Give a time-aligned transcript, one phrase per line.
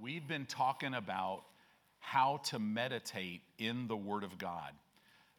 [0.00, 1.42] we've been talking about
[1.98, 4.72] how to meditate in the Word of God.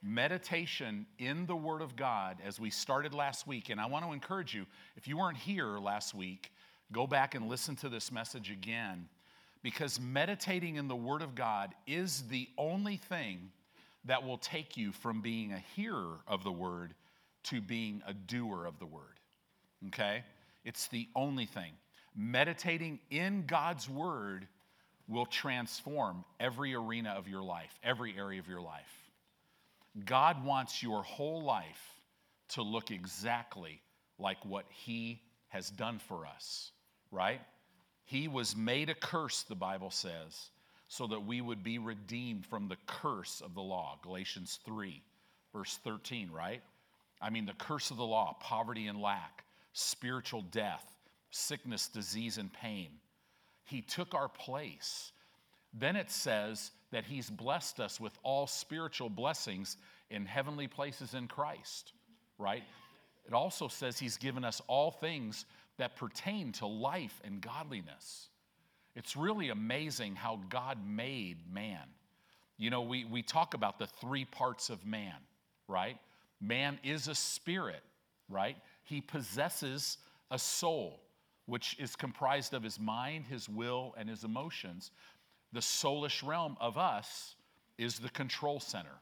[0.01, 4.11] Meditation in the Word of God, as we started last week, and I want to
[4.11, 6.51] encourage you if you weren't here last week,
[6.91, 9.07] go back and listen to this message again
[9.61, 13.51] because meditating in the Word of God is the only thing
[14.05, 16.93] that will take you from being a hearer of the Word
[17.43, 19.19] to being a doer of the Word.
[19.87, 20.23] Okay?
[20.63, 21.71] It's the only thing.
[22.15, 24.47] Meditating in God's Word
[25.07, 29.09] will transform every arena of your life, every area of your life.
[30.05, 31.99] God wants your whole life
[32.49, 33.81] to look exactly
[34.17, 36.71] like what He has done for us,
[37.11, 37.41] right?
[38.05, 40.49] He was made a curse, the Bible says,
[40.87, 43.97] so that we would be redeemed from the curse of the law.
[44.01, 45.01] Galatians 3,
[45.53, 46.61] verse 13, right?
[47.21, 50.85] I mean, the curse of the law, poverty and lack, spiritual death,
[51.31, 52.89] sickness, disease, and pain.
[53.65, 55.11] He took our place.
[55.73, 59.77] Then it says that He's blessed us with all spiritual blessings
[60.09, 61.93] in heavenly places in Christ,
[62.37, 62.63] right?
[63.27, 65.45] It also says He's given us all things
[65.77, 68.29] that pertain to life and godliness.
[68.95, 71.87] It's really amazing how God made man.
[72.57, 75.13] You know, we, we talk about the three parts of man,
[75.67, 75.97] right?
[76.41, 77.81] Man is a spirit,
[78.27, 78.57] right?
[78.83, 79.97] He possesses
[80.31, 80.99] a soul
[81.49, 84.91] which is comprised of his mind, his will, and his emotions.
[85.51, 87.35] The soulish realm of us
[87.77, 89.01] is the control center.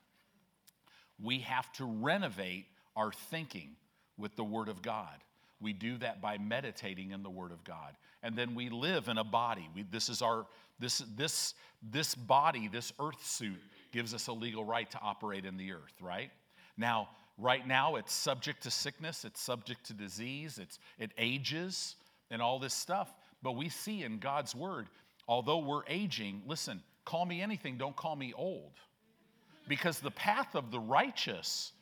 [1.21, 3.75] We have to renovate our thinking
[4.17, 5.15] with the Word of God.
[5.59, 7.95] We do that by meditating in the Word of God.
[8.23, 9.67] And then we live in a body.
[9.75, 10.45] We, this is our,
[10.79, 13.59] this, this, this body, this earth suit,
[13.91, 16.29] gives us a legal right to operate in the earth, right?
[16.77, 21.95] Now, right now, it's subject to sickness, it's subject to disease, it's, it ages,
[22.31, 23.13] and all this stuff.
[23.41, 24.87] But we see in God's word,
[25.27, 28.73] although we're aging, listen, call me anything, don't call me old.
[29.67, 31.73] Because the path of the righteous,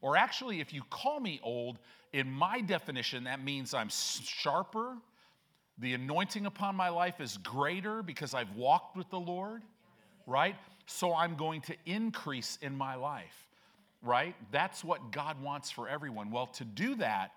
[0.00, 1.78] or actually, if you call me old,
[2.12, 4.96] in my definition, that means I'm sharper.
[5.78, 9.62] The anointing upon my life is greater because I've walked with the Lord,
[10.26, 10.54] right?
[10.86, 13.48] So I'm going to increase in my life,
[14.02, 14.36] right?
[14.52, 16.30] That's what God wants for everyone.
[16.30, 17.32] Well, to do that,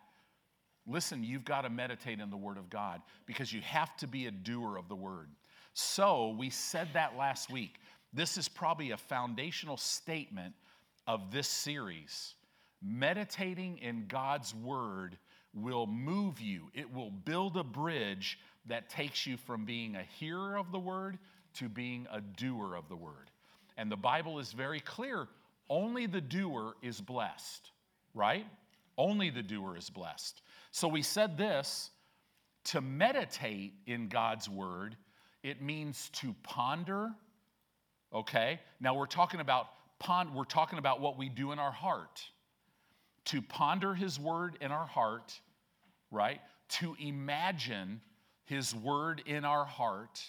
[0.88, 4.28] Listen, you've got to meditate in the Word of God because you have to be
[4.28, 5.30] a doer of the Word.
[5.74, 7.76] So, we said that last week.
[8.14, 10.54] This is probably a foundational statement
[11.06, 12.36] of this series.
[12.82, 15.18] Meditating in God's Word
[15.54, 20.58] will move you, it will build a bridge that takes you from being a hearer
[20.58, 21.18] of the Word
[21.56, 23.32] to being a doer of the Word.
[23.78, 25.28] And the Bible is very clear
[25.70, 27.72] only the doer is blessed,
[28.14, 28.46] right?
[28.98, 30.42] Only the doer is blessed.
[30.78, 31.90] So we said this
[32.66, 34.96] to meditate in God's word,
[35.42, 37.10] it means to ponder.
[38.14, 38.60] Okay?
[38.80, 42.22] Now we're talking about pond, we're talking about what we do in our heart.
[43.26, 45.34] To ponder his word in our heart,
[46.12, 46.42] right?
[46.74, 48.00] To imagine
[48.46, 50.22] his word in our heart.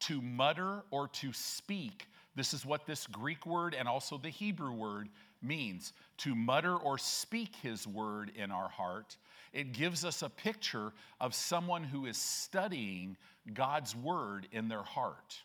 [0.00, 2.06] To mutter or to speak.
[2.36, 5.10] This is what this Greek word and also the Hebrew word
[5.44, 9.16] means to mutter or speak his word in our heart.
[9.52, 13.16] It gives us a picture of someone who is studying
[13.52, 15.36] God's word in their heart.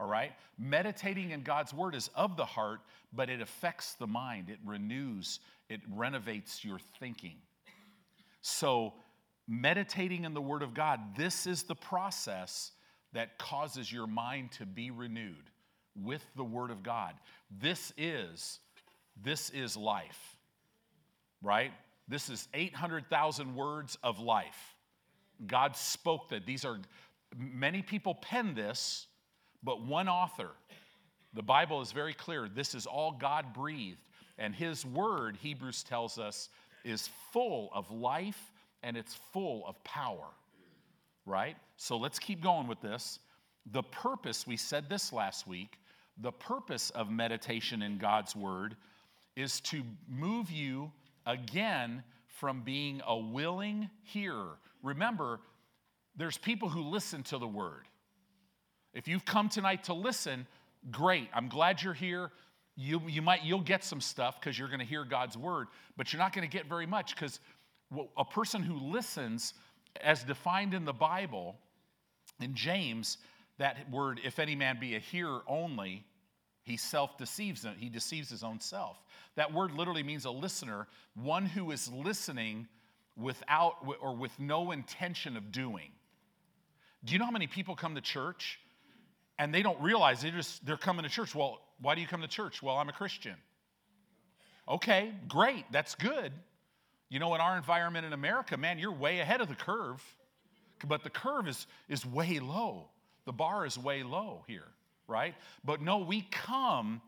[0.00, 0.32] All right?
[0.58, 2.80] Meditating in God's word is of the heart,
[3.12, 7.36] but it affects the mind, it renews, it renovates your thinking.
[8.40, 8.94] So,
[9.46, 12.72] meditating in the word of God, this is the process
[13.12, 15.50] that causes your mind to be renewed
[15.94, 17.14] with the word of God.
[17.50, 18.58] This is
[19.22, 20.36] this is life,
[21.42, 21.72] right?
[22.08, 24.74] This is 800,000 words of life.
[25.46, 26.46] God spoke that.
[26.46, 26.78] These are,
[27.36, 29.06] many people pen this,
[29.62, 30.50] but one author.
[31.32, 32.48] The Bible is very clear.
[32.48, 33.98] This is all God breathed.
[34.38, 36.48] And His word, Hebrews tells us,
[36.84, 40.26] is full of life and it's full of power,
[41.24, 41.56] right?
[41.76, 43.18] So let's keep going with this.
[43.72, 45.78] The purpose, we said this last week,
[46.18, 48.76] the purpose of meditation in God's word
[49.36, 50.92] is to move you
[51.26, 54.58] again from being a willing hearer.
[54.82, 55.40] Remember,
[56.16, 57.86] there's people who listen to the word.
[58.92, 60.46] If you've come tonight to listen,
[60.90, 61.28] great.
[61.34, 62.30] I'm glad you're here.
[62.76, 66.12] You, you might you'll get some stuff because you're going to hear God's word, but
[66.12, 67.40] you're not going to get very much because
[68.16, 69.54] a person who listens,
[70.00, 71.56] as defined in the Bible,
[72.40, 73.18] in James,
[73.58, 76.04] that word, if any man be a hearer only,
[76.64, 78.96] he self deceives, he deceives his own self.
[79.36, 82.66] That word literally means a listener, one who is listening
[83.16, 85.90] without or with no intention of doing.
[87.04, 88.58] Do you know how many people come to church
[89.38, 91.34] and they don't realize they just they're coming to church?
[91.34, 92.62] Well, why do you come to church?
[92.62, 93.34] Well, I'm a Christian.
[94.66, 95.64] Okay, great.
[95.70, 96.32] That's good.
[97.10, 100.02] You know, in our environment in America, man, you're way ahead of the curve.
[100.86, 102.88] But the curve is, is way low.
[103.26, 104.66] The bar is way low here,
[105.06, 105.34] right?
[105.64, 107.00] But no, we come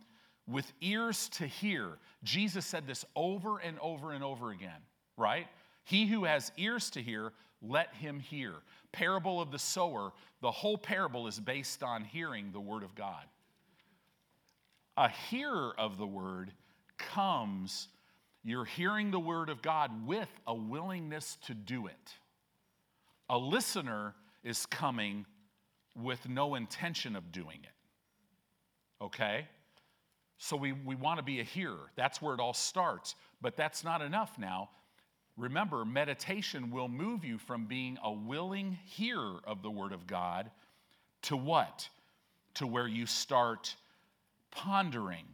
[0.46, 1.98] with ears to hear.
[2.22, 4.81] Jesus said this over and over and over again,
[5.16, 5.46] right?
[5.84, 7.32] He who has ears to hear,
[7.62, 8.54] let him hear.
[8.93, 13.25] Parable of the sower, the whole parable is based on hearing the word of God.
[14.96, 16.52] A hearer of the word
[16.96, 17.88] comes,
[18.44, 22.14] you're hearing the word of God with a willingness to do it.
[23.28, 25.26] A listener is coming
[25.94, 27.75] with no intention of doing it.
[29.00, 29.46] Okay?
[30.38, 31.90] So we, we want to be a hearer.
[31.96, 33.14] That's where it all starts.
[33.40, 34.70] But that's not enough now.
[35.37, 40.50] Remember, meditation will move you from being a willing hearer of the Word of God
[41.22, 41.88] to what?
[42.54, 43.75] To where you start
[44.50, 45.26] pondering,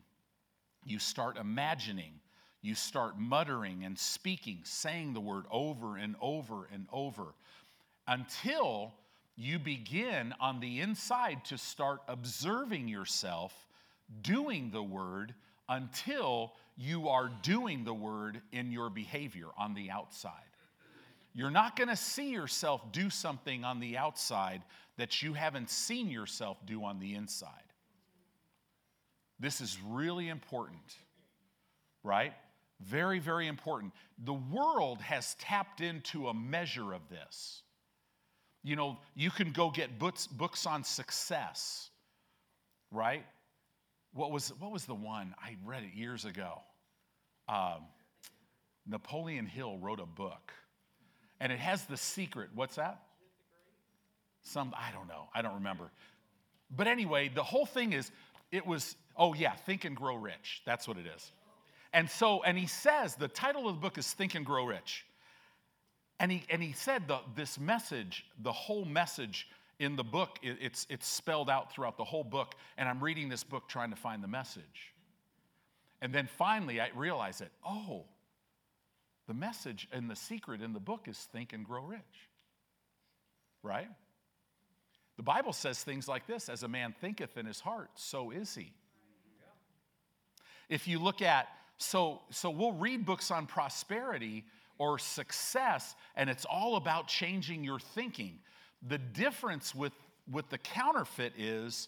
[0.84, 2.14] you start imagining,
[2.60, 7.34] you start muttering and speaking, saying the word over and over and over
[8.06, 8.94] until
[9.36, 13.52] you begin on the inside to start observing yourself
[14.20, 15.34] doing the word
[15.68, 20.32] until you are doing the word in your behavior on the outside.
[21.34, 24.62] You're not going to see yourself do something on the outside
[24.98, 27.48] that you haven't seen yourself do on the inside.
[29.40, 30.96] This is really important,
[32.04, 32.34] right?
[32.80, 33.92] Very, very important.
[34.24, 37.62] The world has tapped into a measure of this.
[38.64, 41.90] You know, you can go get books, books on success,
[42.90, 43.24] right?
[44.14, 45.34] What was, what was the one?
[45.42, 46.60] I read it years ago.
[47.48, 47.86] Um,
[48.86, 50.52] Napoleon Hill wrote a book,
[51.40, 52.50] and it has the secret.
[52.54, 53.02] What's that?
[54.42, 55.28] Some, I don't know.
[55.34, 55.90] I don't remember.
[56.70, 58.10] But anyway, the whole thing is,
[58.50, 60.62] it was, oh yeah, Think and Grow Rich.
[60.66, 61.32] That's what it is.
[61.92, 65.04] And so, and he says, the title of the book is Think and Grow Rich.
[66.22, 69.48] And he, and he said the, this message, the whole message
[69.80, 72.54] in the book, it, it's, it's spelled out throughout the whole book.
[72.78, 74.94] And I'm reading this book trying to find the message.
[76.00, 78.04] And then finally, I realized that, oh,
[79.26, 82.00] the message and the secret in the book is think and grow rich.
[83.64, 83.88] Right?
[85.16, 88.54] The Bible says things like this as a man thinketh in his heart, so is
[88.54, 88.72] he.
[90.68, 91.48] If you look at,
[91.78, 94.44] so, so we'll read books on prosperity
[94.82, 98.40] or success, and it's all about changing your thinking.
[98.88, 99.92] The difference with,
[100.28, 101.86] with the counterfeit is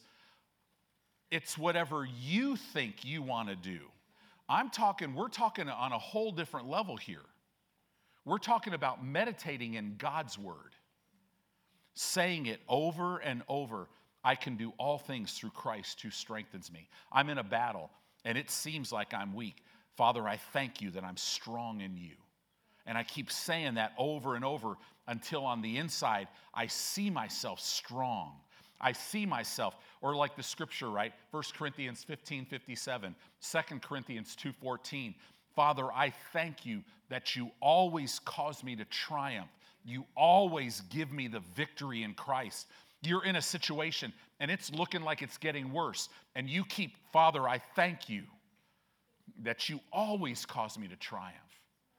[1.29, 3.81] it's whatever you think you want to do.
[4.49, 7.25] I'm talking, we're talking on a whole different level here.
[8.25, 10.77] We're talking about meditating in God's word,
[11.95, 13.89] saying it over and over.
[14.23, 16.89] I can do all things through Christ who strengthens me.
[17.11, 17.91] I'm in a battle
[18.25, 19.65] and it seems like I'm weak.
[19.97, 22.15] Father, I thank you that I'm strong in you.
[22.87, 24.77] And I keep saying that over and over
[25.07, 28.33] until on the inside, I see myself strong.
[28.81, 31.13] I see myself, or like the scripture, right?
[31.31, 35.15] 1 Corinthians 15 57, 2 Corinthians 2 14.
[35.55, 39.51] Father, I thank you that you always cause me to triumph.
[39.85, 42.67] You always give me the victory in Christ.
[43.03, 46.09] You're in a situation and it's looking like it's getting worse.
[46.35, 48.25] And you keep, Father, I thank you
[49.43, 51.35] that you always cause me to triumph,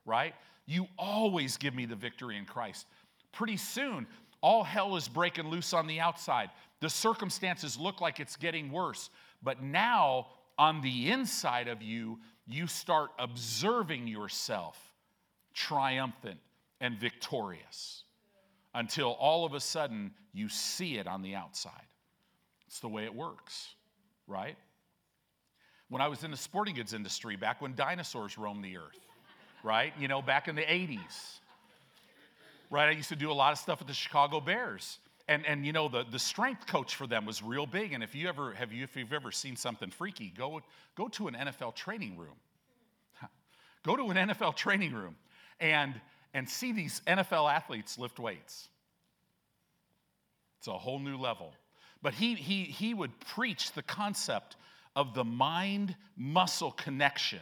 [0.06, 0.34] right?
[0.66, 2.88] You always give me the victory in Christ.
[3.32, 4.08] Pretty soon,
[4.42, 6.50] all hell is breaking loose on the outside.
[6.80, 9.10] The circumstances look like it's getting worse.
[9.44, 14.78] But now, on the inside of you, you start observing yourself
[15.54, 16.40] triumphant
[16.82, 18.04] and victorious
[18.74, 21.72] until all of a sudden you see it on the outside.
[22.68, 23.74] It's the way it works,
[24.28, 24.58] right?
[25.90, 29.05] When I was in the sporting goods industry, back when dinosaurs roamed the earth,
[29.66, 29.94] right?
[30.00, 31.40] You know, back in the 80s.
[32.70, 32.88] Right?
[32.88, 35.00] I used to do a lot of stuff with the Chicago Bears.
[35.28, 37.94] And, and you know, the, the strength coach for them was real big.
[37.94, 40.62] And if you ever have you if you've ever seen something freaky, go
[40.96, 42.36] go to an NFL training room.
[43.84, 45.16] go to an NFL training room
[45.60, 46.00] and
[46.36, 48.70] and see these NFL athletes lift weights.
[50.60, 51.54] It's a whole new level.
[52.04, 54.58] But he he he would preach the concept
[54.96, 57.42] of the mind muscle connection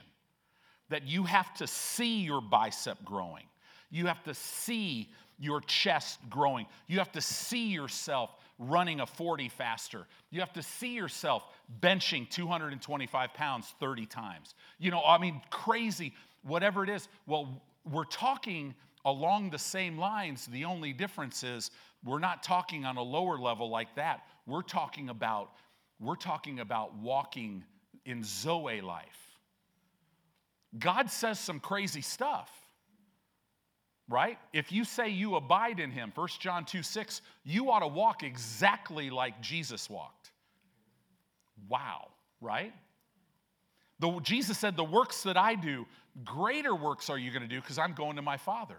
[0.89, 3.45] that you have to see your bicep growing.
[3.89, 5.09] You have to see
[5.39, 6.65] your chest growing.
[6.87, 10.05] You have to see yourself running a 40 faster.
[10.29, 11.43] You have to see yourself
[11.81, 14.55] benching 225 pounds 30 times.
[14.79, 16.13] You know, I mean, crazy,
[16.43, 17.07] whatever it is.
[17.27, 18.73] Well, we're talking
[19.05, 20.45] along the same lines.
[20.47, 21.71] The only difference is
[22.05, 24.23] we're not talking on a lower level like that.
[24.45, 25.51] We're talking about
[25.99, 27.63] we're talking about walking
[28.05, 29.22] in Zoe life.
[30.77, 32.49] God says some crazy stuff.
[34.09, 34.37] Right?
[34.51, 38.23] If you say you abide in him, 1 John 2 6, you ought to walk
[38.23, 40.31] exactly like Jesus walked.
[41.69, 42.09] Wow,
[42.41, 42.73] right?
[43.99, 45.85] The, Jesus said, The works that I do,
[46.25, 48.77] greater works are you going to do because I'm going to my Father.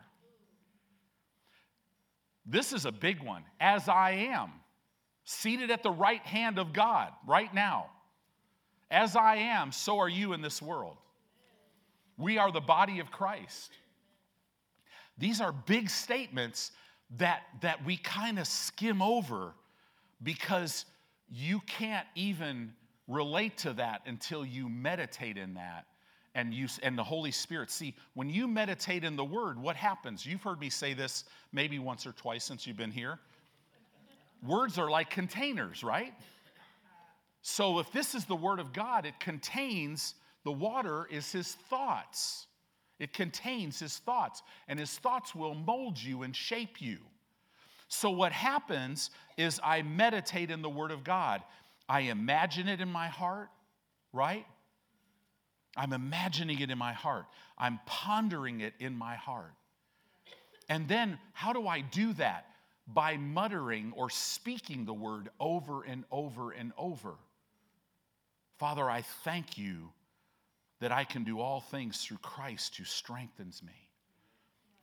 [2.45, 3.43] This is a big one.
[3.59, 4.53] As I am,
[5.25, 7.87] seated at the right hand of God right now.
[8.91, 10.99] As I am, so are you in this world.
[12.17, 13.73] We are the body of Christ.
[15.19, 16.73] These are big statements
[17.19, 19.53] that, that we kind of skim over
[20.23, 20.87] because
[21.29, 22.73] you can't even
[23.07, 25.87] relate to that until you meditate in that
[26.35, 27.71] and you and the holy spirit.
[27.71, 30.25] See when you meditate in the word what happens?
[30.25, 33.19] You've heard me say this maybe once or twice since you've been here.
[34.43, 36.15] Words are like containers right?
[37.43, 40.15] So if this is the word of god it contains
[40.45, 42.47] the water is his thoughts
[43.01, 46.99] it contains his thoughts and his thoughts will mold you and shape you
[47.89, 51.43] so what happens is i meditate in the word of god
[51.89, 53.51] I imagine it in my heart,
[54.13, 54.47] right?
[55.77, 57.27] I'm imagining it in my heart.
[57.59, 59.53] I'm pondering it in my heart.
[60.69, 62.47] And then, how do I do that?
[62.87, 67.15] By muttering or speaking the word over and over and over.
[68.59, 69.91] Father, I thank you
[70.85, 73.89] that I can do all things through Christ who strengthens me.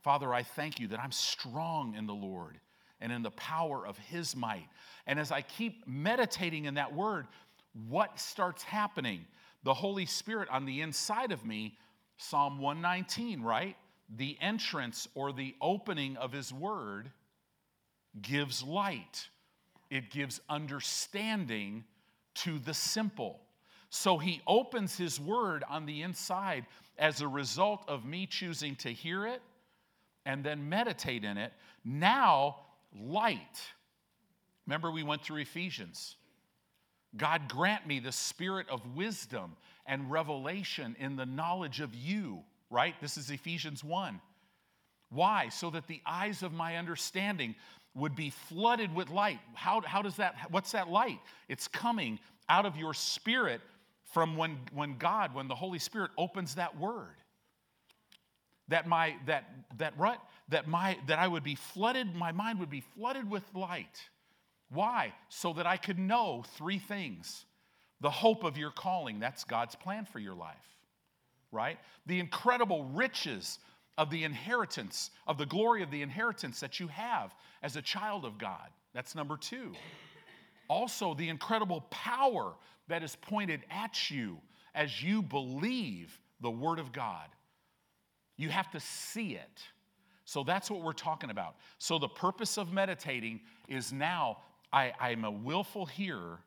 [0.02, 2.58] Father, I thank you that I'm strong in the Lord
[3.00, 4.66] and in the power of his might.
[5.06, 7.28] And as I keep meditating in that word,
[7.88, 9.24] what starts happening?
[9.62, 11.78] The Holy Spirit on the inside of me,
[12.16, 13.76] Psalm 119, right?
[14.16, 17.12] The entrance or the opening of his word
[18.20, 19.28] gives light,
[19.88, 21.84] it gives understanding
[22.34, 23.41] to the simple.
[23.94, 26.64] So he opens his word on the inside
[26.96, 29.42] as a result of me choosing to hear it
[30.24, 31.52] and then meditate in it.
[31.84, 32.56] Now
[32.98, 33.60] light.
[34.66, 36.16] Remember, we went through Ephesians.
[37.18, 42.94] God grant me the spirit of wisdom and revelation in the knowledge of you, right?
[42.98, 44.22] This is Ephesians 1.
[45.10, 45.50] Why?
[45.50, 47.54] So that the eyes of my understanding
[47.94, 49.40] would be flooded with light.
[49.52, 51.20] How, how does that, what's that light?
[51.50, 52.18] It's coming
[52.48, 53.60] out of your spirit
[54.12, 57.16] from when, when God, when the Holy Spirit opens that word.
[58.68, 59.44] That my, that,
[59.78, 60.18] that, what?
[60.52, 64.00] that, my, that I would be flooded, my mind would be flooded with light.
[64.70, 65.12] Why?
[65.28, 67.44] So that I could know three things
[68.00, 70.56] the hope of your calling, that's God's plan for your life,
[71.52, 71.78] right?
[72.06, 73.60] The incredible riches
[73.96, 78.24] of the inheritance, of the glory of the inheritance that you have as a child
[78.24, 79.72] of God, that's number two.
[80.68, 82.54] Also, the incredible power
[82.88, 84.38] that is pointed at you
[84.74, 87.28] as you believe the Word of God.
[88.36, 89.62] You have to see it.
[90.24, 91.56] So that's what we're talking about.
[91.78, 94.38] So the purpose of meditating is now
[94.72, 96.40] I, I'm a willful hearer,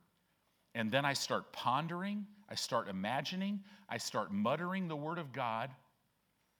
[0.73, 5.69] and then I start pondering, I start imagining, I start muttering the word of God,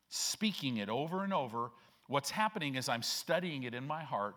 [0.10, 1.72] speaking it over and over.
[2.08, 4.36] What's happening is I'm studying it in my heart.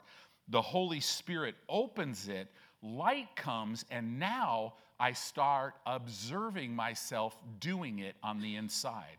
[0.49, 2.49] The Holy Spirit opens it,
[2.83, 9.19] light comes, and now I start observing myself doing it on the inside.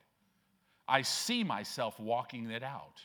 [0.87, 3.01] I see myself walking it out.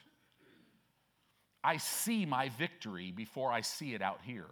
[1.63, 4.51] I see my victory before I see it out here.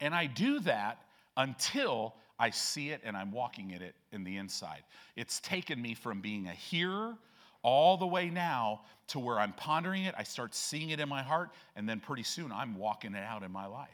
[0.00, 0.98] And I do that
[1.36, 4.82] until I see it and I'm walking in it in the inside.
[5.16, 7.16] It's taken me from being a hearer
[7.62, 11.22] all the way now to where I'm pondering it, I start seeing it in my
[11.22, 13.88] heart, and then pretty soon I'm walking it out in my life.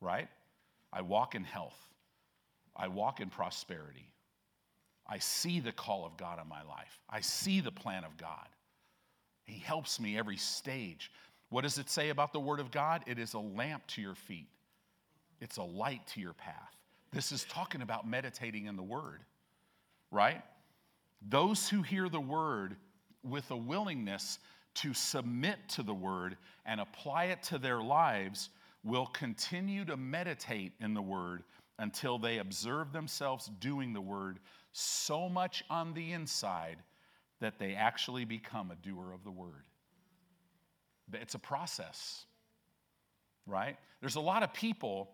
[0.00, 0.28] Right?
[0.92, 1.78] I walk in health,
[2.76, 4.06] I walk in prosperity.
[5.06, 8.46] I see the call of God on my life, I see the plan of God.
[9.44, 11.10] He helps me every stage.
[11.48, 13.02] What does it say about the Word of God?
[13.08, 14.48] It is a lamp to your feet,
[15.40, 16.76] it's a light to your path.
[17.12, 19.20] This is talking about meditating in the Word,
[20.12, 20.42] right?
[21.28, 22.76] Those who hear the Word
[23.24, 24.38] with a willingness
[24.74, 28.50] to submit to the Word and apply it to their lives
[28.84, 31.44] will continue to meditate in the Word
[31.78, 34.38] until they observe themselves doing the Word
[34.72, 36.78] so much on the inside
[37.40, 39.64] that they actually become a doer of the word.
[41.12, 42.24] It's a process,
[43.46, 43.76] right?
[44.00, 45.10] There's a lot of people,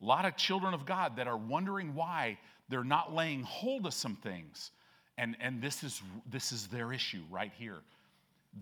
[0.00, 3.94] a lot of children of God that are wondering why they're not laying hold of
[3.94, 4.70] some things.
[5.18, 6.00] And, and this, is,
[6.30, 7.80] this is their issue right here.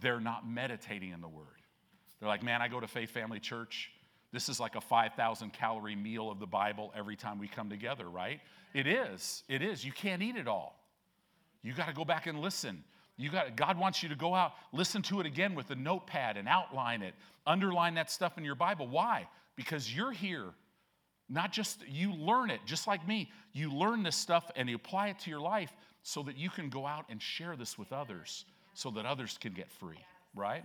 [0.00, 1.46] they're not meditating in the Word.
[2.20, 3.90] They're like, man, I go to Faith Family Church.
[4.32, 8.08] This is like a 5,000 calorie meal of the Bible every time we come together,
[8.08, 8.40] right?
[8.74, 9.42] It is.
[9.48, 9.84] It is.
[9.84, 10.78] You can't eat it all.
[11.62, 12.84] You got to go back and listen.
[13.16, 16.36] You got God wants you to go out, listen to it again with a notepad
[16.36, 17.14] and outline it.
[17.46, 18.86] Underline that stuff in your Bible.
[18.86, 19.26] Why?
[19.56, 20.50] Because you're here.
[21.28, 23.30] Not just you learn it, just like me.
[23.52, 26.70] You learn this stuff and you apply it to your life so that you can
[26.70, 28.44] go out and share this with others
[28.74, 29.98] so that others can get free,
[30.34, 30.64] right?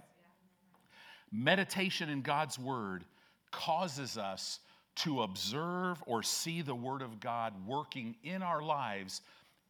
[1.31, 3.03] Meditation in God's word
[3.53, 4.59] causes us
[4.95, 9.21] to observe or see the word of God working in our lives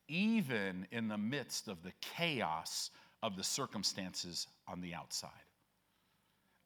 [0.08, 2.90] even in the midst of the chaos
[3.22, 5.30] of the circumstances on the outside.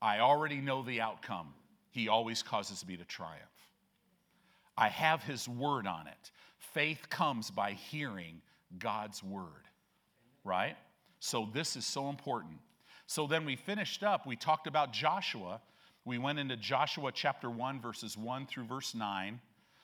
[0.01, 1.53] I already know the outcome.
[1.91, 3.41] He always causes me to triumph.
[4.77, 6.31] I have His word on it.
[6.57, 8.41] Faith comes by hearing
[8.77, 9.67] God's word,
[10.43, 10.75] right?
[11.19, 12.59] So, this is so important.
[13.07, 15.61] So, then we finished up, we talked about Joshua.
[16.07, 19.41] We went into Joshua chapter 1, verses 1 through verse 9.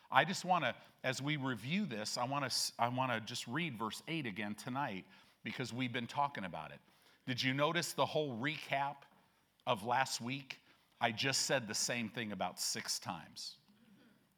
[0.10, 3.46] I just want to, as we review this, I want to I want to just
[3.46, 5.04] read verse 8 again tonight
[5.44, 6.80] because we've been talking about it.
[7.28, 8.96] Did you notice the whole recap
[9.68, 10.62] of last week?
[11.02, 13.56] I just said the same thing about six times.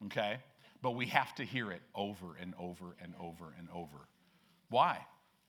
[0.08, 0.38] Okay?
[0.82, 4.08] But we have to hear it over and over and over and over.
[4.70, 4.98] Why?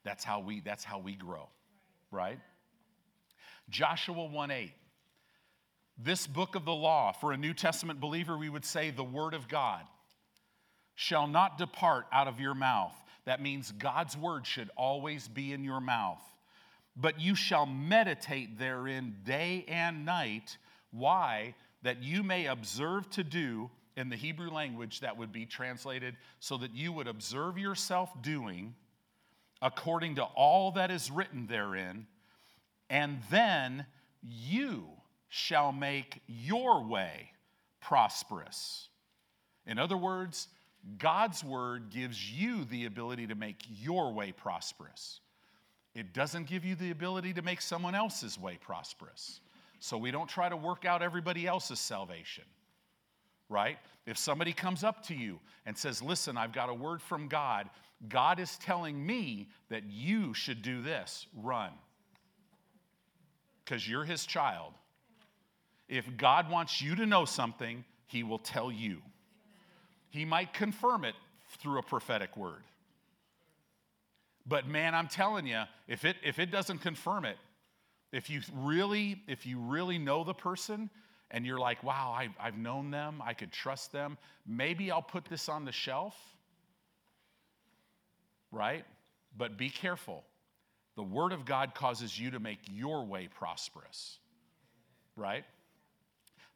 [0.04, 1.48] That's how we that's how we grow.
[2.10, 2.38] Right?
[3.70, 4.72] Joshua 1 8.
[5.98, 9.34] This book of the law, for a New Testament believer, we would say the Word
[9.34, 9.82] of God
[10.94, 12.94] shall not depart out of your mouth.
[13.24, 16.22] That means God's word should always be in your mouth.
[16.96, 20.56] But you shall meditate therein day and night.
[20.90, 21.54] Why?
[21.82, 26.56] That you may observe to do, in the Hebrew language, that would be translated so
[26.58, 28.74] that you would observe yourself doing
[29.62, 32.06] according to all that is written therein,
[32.90, 33.86] and then
[34.22, 34.86] you
[35.36, 37.30] shall make your way
[37.82, 38.88] prosperous.
[39.66, 40.48] In other words,
[40.96, 45.20] God's word gives you the ability to make your way prosperous.
[45.94, 49.40] It doesn't give you the ability to make someone else's way prosperous.
[49.78, 52.44] So we don't try to work out everybody else's salvation,
[53.50, 53.76] right?
[54.06, 57.68] If somebody comes up to you and says, Listen, I've got a word from God,
[58.08, 61.72] God is telling me that you should do this, run.
[63.64, 64.72] Because you're his child.
[65.88, 69.02] If God wants you to know something, he will tell you.
[70.10, 71.14] He might confirm it
[71.58, 72.62] through a prophetic word.
[74.46, 77.36] But man, I'm telling you, if it, if it doesn't confirm it,
[78.12, 80.88] if you really, if you really know the person
[81.30, 85.24] and you're like, wow, I, I've known them, I could trust them, maybe I'll put
[85.24, 86.14] this on the shelf,
[88.52, 88.84] right?
[89.36, 90.24] But be careful.
[90.94, 94.18] The Word of God causes you to make your way prosperous,
[95.16, 95.44] right?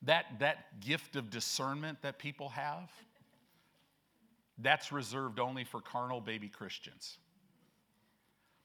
[0.02, 2.90] That, that gift of discernment that people have,
[4.58, 7.18] that's reserved only for carnal baby Christians.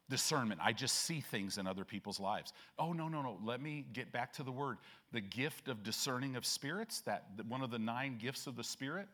[0.09, 0.61] Discernment.
[0.63, 2.53] I just see things in other people's lives.
[2.77, 3.39] Oh, no, no, no.
[3.43, 4.77] Let me get back to the word.
[5.11, 9.07] The gift of discerning of spirits, that one of the nine gifts of the Spirit,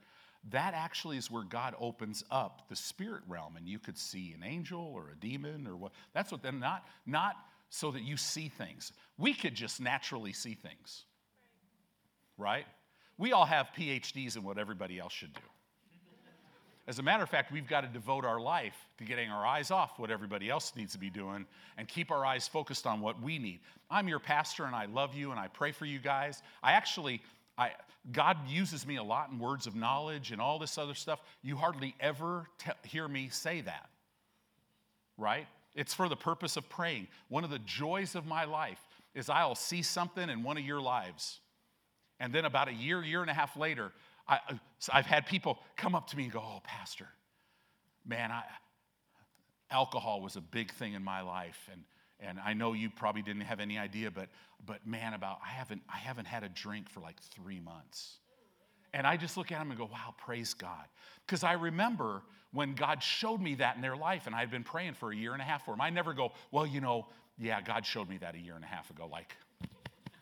[0.49, 4.43] that actually is where God opens up the spirit realm and you could see an
[4.43, 5.91] angel or a demon or what.
[6.13, 7.35] That's what, then not, not
[7.69, 8.91] so that you see things.
[9.17, 11.05] We could just naturally see things,
[12.37, 12.65] right?
[13.17, 15.41] We all have PhDs in what everybody else should do.
[16.87, 19.69] As a matter of fact, we've got to devote our life to getting our eyes
[19.69, 21.45] off what everybody else needs to be doing
[21.77, 23.59] and keep our eyes focused on what we need.
[23.89, 26.41] I'm your pastor and I love you and I pray for you guys.
[26.63, 27.21] I actually,
[27.57, 27.71] I,
[28.11, 31.21] God uses me a lot in words of knowledge and all this other stuff.
[31.43, 32.47] You hardly ever
[32.83, 33.89] hear me say that,
[35.17, 35.47] right?
[35.75, 37.07] It's for the purpose of praying.
[37.29, 38.79] One of the joys of my life
[39.13, 41.39] is I'll see something in one of your lives.
[42.21, 43.91] And then about a year, year and a half later,
[44.27, 44.39] I,
[44.91, 47.07] have had people come up to me and go, Oh, Pastor,
[48.05, 48.43] man, I,
[49.71, 51.67] alcohol was a big thing in my life.
[51.71, 51.81] And,
[52.19, 54.29] and I know you probably didn't have any idea, but,
[54.67, 58.19] but man, about I haven't, I haven't had a drink for like three months.
[58.93, 60.85] And I just look at them and go, wow, praise God.
[61.25, 62.21] Because I remember
[62.53, 65.15] when God showed me that in their life, and I had been praying for a
[65.15, 65.81] year and a half for them.
[65.81, 67.07] I never go, well, you know,
[67.39, 69.35] yeah, God showed me that a year and a half ago, like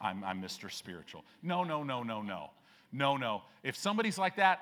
[0.02, 0.72] I'm, I'm Mr.
[0.72, 1.24] Spiritual.
[1.44, 2.52] No, no, no, no, no.
[2.92, 3.44] No, no.
[3.64, 4.60] If somebody's like that,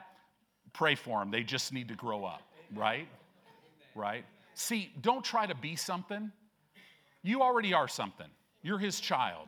[0.73, 1.31] pray for them.
[1.31, 2.41] They just need to grow up,
[2.75, 3.07] right?
[3.95, 4.25] Right?
[4.53, 6.31] See, don't try to be something.
[7.23, 8.27] You already are something.
[8.61, 9.47] You're his child.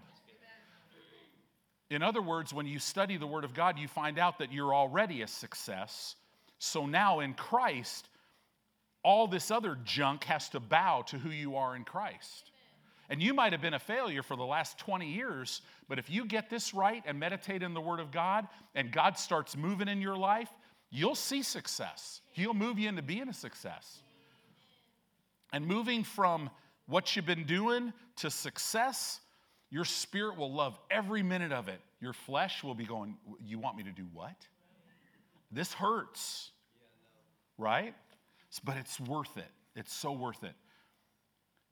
[1.89, 4.73] In other words, when you study the Word of God, you find out that you're
[4.73, 6.15] already a success.
[6.60, 8.08] So now in Christ,
[9.04, 12.52] all this other junk has to bow to who you are in Christ.
[13.10, 16.26] And you might have been a failure for the last 20 years, but if you
[16.26, 20.00] get this right and meditate in the Word of God and God starts moving in
[20.00, 20.50] your life,
[20.91, 22.22] you'll see success.
[22.32, 24.02] He'll move you into being a success.
[25.52, 26.52] And moving from
[26.86, 29.19] what you've been doing to success,
[29.72, 31.82] your spirit will love every minute of it.
[32.02, 34.36] Your flesh will be going, You want me to do what?
[35.52, 36.52] This hurts,
[37.58, 37.95] right?
[38.63, 39.50] But it's worth it.
[39.76, 40.54] It's so worth it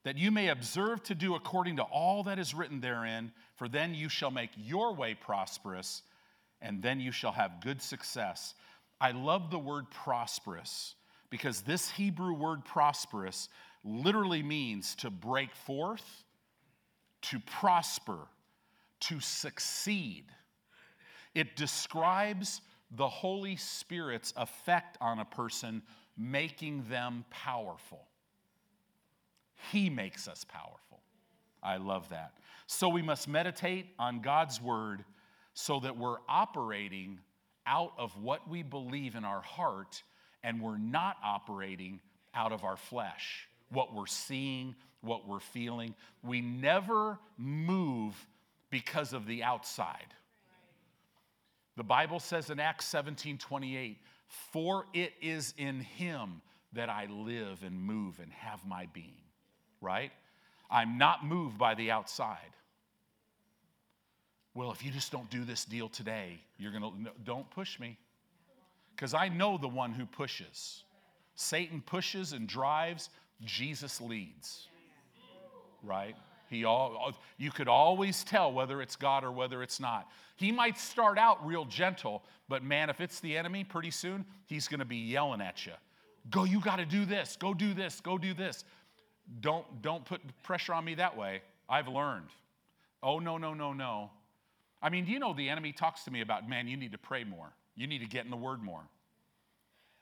[0.08, 3.93] that you may observe to do according to all that is written therein, for then
[3.93, 6.02] you shall make your way prosperous,
[6.62, 8.54] and then you shall have good success.
[9.02, 10.96] I love the word prosperous
[11.30, 13.50] because this Hebrew word prosperous
[13.84, 16.24] literally means to break forth,
[17.24, 18.30] to prosper,
[19.02, 20.24] to succeed.
[21.36, 25.82] It describes the Holy Spirit's effect on a person,
[26.17, 28.07] making them powerful.
[29.72, 31.02] He makes us powerful.
[31.62, 32.34] I love that.
[32.67, 35.04] So we must meditate on God's word
[35.54, 37.20] so that we're operating
[37.65, 40.04] out of what we believe in our heart
[40.43, 42.00] and we're not operating
[42.34, 45.96] out of our flesh, what we're seeing, what we're feeling.
[46.24, 48.15] We never move
[48.70, 50.13] because of the outside.
[51.76, 53.98] The Bible says in Acts 17 28,
[54.52, 56.41] for it is in him
[56.74, 59.27] that I live and move and have my being
[59.82, 60.12] right?
[60.70, 62.38] I'm not moved by the outside.
[64.54, 67.98] Well, if you just don't do this deal today, you're going to, don't push me.
[68.96, 70.84] Because I know the one who pushes.
[71.36, 73.10] Satan pushes and drives,
[73.46, 74.68] Jesus leads.
[75.84, 76.16] Right?
[76.50, 80.08] He all, you could always tell whether it's God or whether it's not.
[80.38, 84.68] He might start out real gentle, but man, if it's the enemy, pretty soon he's
[84.68, 85.74] going to be yelling at you.
[86.32, 87.38] Go, you got to do this.
[87.40, 88.02] Go do this.
[88.02, 88.63] Go do this.
[89.42, 91.42] Don't, don't put pressure on me that way.
[91.70, 92.30] I've learned.
[93.04, 94.10] Oh, no, no, no, no.
[94.82, 96.98] I mean, do you know the enemy talks to me about, man, you need to
[96.98, 97.52] pray more.
[97.76, 98.84] You need to get in the word more.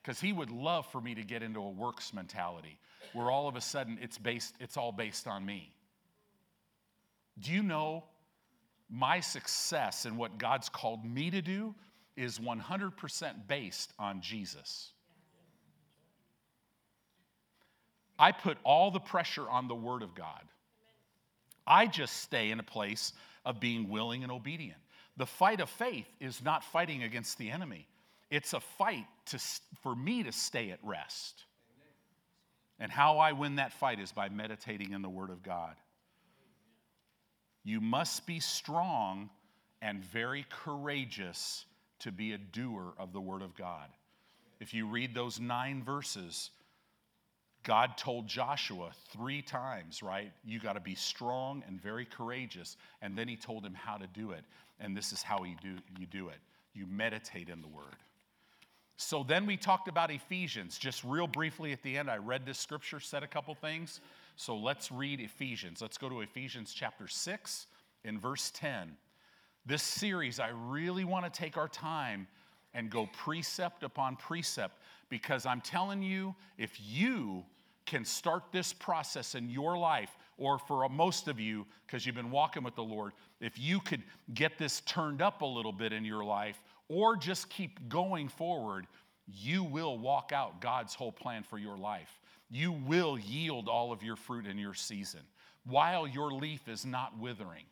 [0.02, 2.80] Because he would love for me to get into a works mentality
[3.14, 5.74] where all of a sudden it's based, it's all based on me.
[7.40, 8.04] Do you know
[8.90, 11.74] my success and what God's called me to do
[12.16, 14.92] is 100% based on Jesus?
[18.18, 20.42] I put all the pressure on the Word of God.
[21.68, 24.80] I just stay in a place of being willing and obedient.
[25.18, 27.88] The fight of faith is not fighting against the enemy,
[28.30, 29.40] it's a fight to,
[29.82, 31.44] for me to stay at rest.
[32.78, 35.76] And how I win that fight is by meditating in the Word of God.
[37.64, 39.30] You must be strong
[39.82, 41.66] and very courageous
[42.00, 43.88] to be a doer of the Word of God.
[44.60, 46.52] If you read those nine verses,
[47.66, 50.32] God told Joshua three times, right?
[50.46, 52.78] You got to be strong and very courageous.
[53.02, 54.46] And then he told him how to do it.
[54.80, 56.40] And this is how he do, you do it
[56.76, 57.96] you meditate in the word.
[58.98, 60.78] So then we talked about Ephesians.
[60.78, 64.02] Just real briefly at the end, I read this scripture, said a couple things.
[64.36, 65.82] So let's read Ephesians.
[65.82, 67.68] Let's go to Ephesians chapter 6
[68.04, 68.96] in verse 10.
[69.66, 72.28] This series, I really want to take our time
[72.74, 74.78] and go precept upon precept
[75.10, 77.44] because I'm telling you, if you
[77.86, 82.32] can start this process in your life, or for most of you, because you've been
[82.32, 86.04] walking with the Lord, if you could get this turned up a little bit in
[86.04, 88.88] your life, or just keep going forward,
[89.28, 92.20] you will walk out God's whole plan for your life.
[92.52, 95.22] You will yield all of your fruit in your season
[95.66, 97.64] while your leaf is not withering.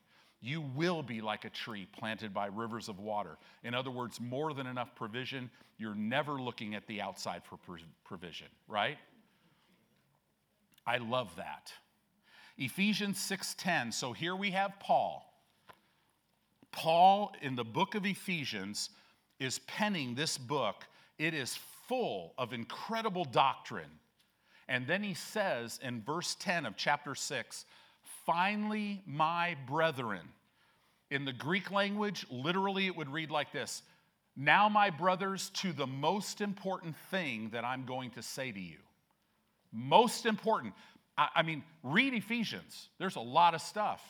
[0.41, 3.37] You will be like a tree planted by rivers of water.
[3.63, 5.49] In other words, more than enough provision.
[5.77, 7.57] You're never looking at the outside for
[8.03, 8.97] provision, right?
[10.85, 11.73] I love that.
[12.57, 13.91] Ephesians 6:10.
[13.91, 15.29] So here we have Paul.
[16.71, 18.89] Paul in the book of Ephesians
[19.39, 20.87] is penning this book.
[21.17, 23.99] It is full of incredible doctrine.
[24.67, 27.65] And then he says in verse 10 of chapter 6,
[28.25, 30.29] finally, my brethren.
[31.11, 33.83] In the Greek language, literally it would read like this
[34.35, 38.82] Now, my brothers, to the most important thing that I'm going to say to you.
[39.73, 40.73] Most important.
[41.17, 42.89] I, I mean, read Ephesians.
[42.99, 44.01] There's a lot of stuff,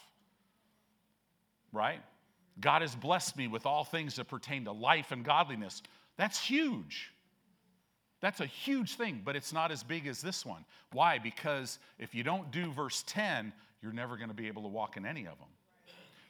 [1.72, 2.02] right?
[2.60, 5.82] God has blessed me with all things that pertain to life and godliness.
[6.18, 7.12] That's huge.
[8.22, 10.64] That's a huge thing, but it's not as big as this one.
[10.92, 11.20] Why?
[11.20, 14.96] Because if you don't do verse 10, you're never going to be able to walk
[14.96, 15.50] in any of them.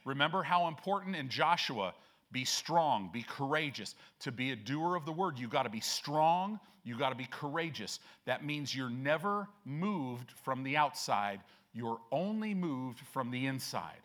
[0.06, 1.94] Remember how important in Joshua
[2.34, 3.96] be strong, be courageous.
[4.22, 7.16] To be a doer of the word, you got to be strong, you got to
[7.16, 8.00] be courageous.
[8.26, 11.40] That means you're never moved from the outside,
[11.74, 14.02] you're only moved from the inside.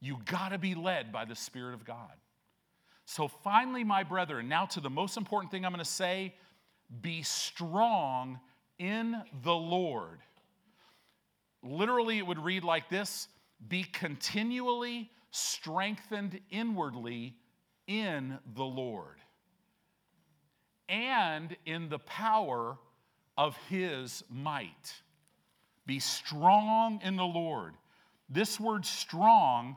[0.00, 2.12] You got to be led by the Spirit of God.
[3.04, 6.34] So, finally, my brethren, now to the most important thing I'm going to say
[7.02, 8.40] be strong
[8.78, 10.20] in the Lord.
[11.62, 13.28] Literally, it would read like this
[13.68, 17.36] be continually strengthened inwardly
[17.86, 19.16] in the Lord
[20.88, 22.76] and in the power
[23.38, 24.94] of his might.
[25.86, 27.74] Be strong in the Lord.
[28.28, 29.76] This word strong,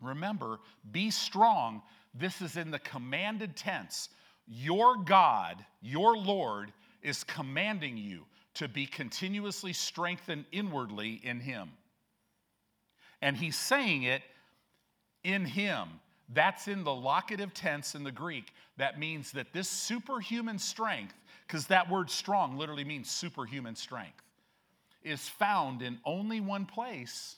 [0.00, 0.60] remember,
[0.90, 1.82] be strong.
[2.14, 4.08] This is in the commanded tense.
[4.46, 11.70] Your God, your Lord, is commanding you to be continuously strengthened inwardly in Him.
[13.20, 14.22] And He's saying it
[15.24, 15.88] in Him.
[16.30, 18.52] That's in the locative tense in the Greek.
[18.76, 21.14] That means that this superhuman strength,
[21.46, 24.22] because that word strong literally means superhuman strength
[25.02, 27.36] is found in only one place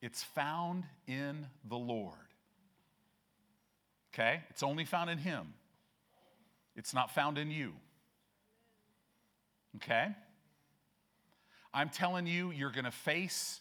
[0.00, 2.14] it's found in the Lord.
[4.12, 4.42] Okay?
[4.50, 5.54] It's only found in Him,
[6.76, 7.72] it's not found in you.
[9.76, 10.08] Okay?
[11.72, 13.60] I'm telling you, you're going to face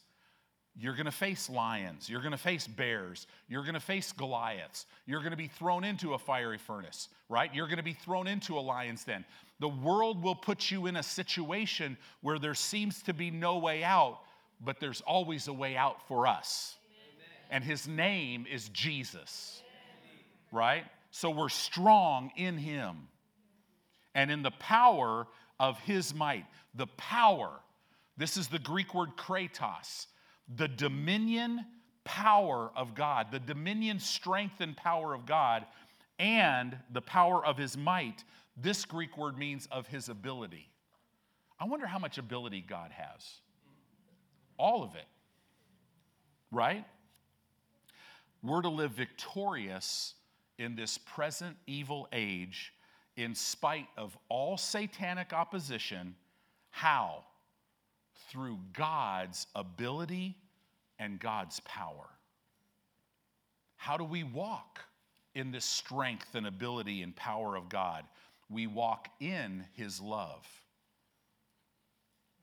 [0.75, 2.09] you're going to face lions.
[2.09, 3.27] You're going to face bears.
[3.47, 4.87] You're going to face Goliaths.
[5.05, 7.53] You're going to be thrown into a fiery furnace, right?
[7.53, 9.23] You're going to be thrown into a lion's den.
[9.59, 13.83] The world will put you in a situation where there seems to be no way
[13.83, 14.19] out,
[14.61, 16.75] but there's always a way out for us.
[17.51, 19.61] And his name is Jesus,
[20.51, 20.85] right?
[21.11, 23.09] So we're strong in him
[24.15, 25.27] and in the power
[25.59, 26.45] of his might.
[26.73, 27.51] The power,
[28.17, 30.07] this is the Greek word kratos
[30.55, 31.65] the dominion
[32.03, 35.65] power of God, the dominion strength and power of God,
[36.19, 38.23] and the power of his might.
[38.57, 40.69] This Greek word means of his ability.
[41.59, 43.39] I wonder how much ability God has.
[44.57, 45.05] All of it,
[46.51, 46.85] right?
[48.43, 50.13] We're to live victorious
[50.59, 52.73] in this present evil age
[53.15, 56.15] in spite of all satanic opposition.
[56.69, 57.23] How?
[58.29, 60.37] Through God's ability
[60.99, 62.09] and God's power.
[63.75, 64.79] How do we walk
[65.35, 68.05] in this strength and ability and power of God?
[68.49, 70.47] We walk in His love.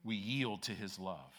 [0.04, 1.34] We yield to His love.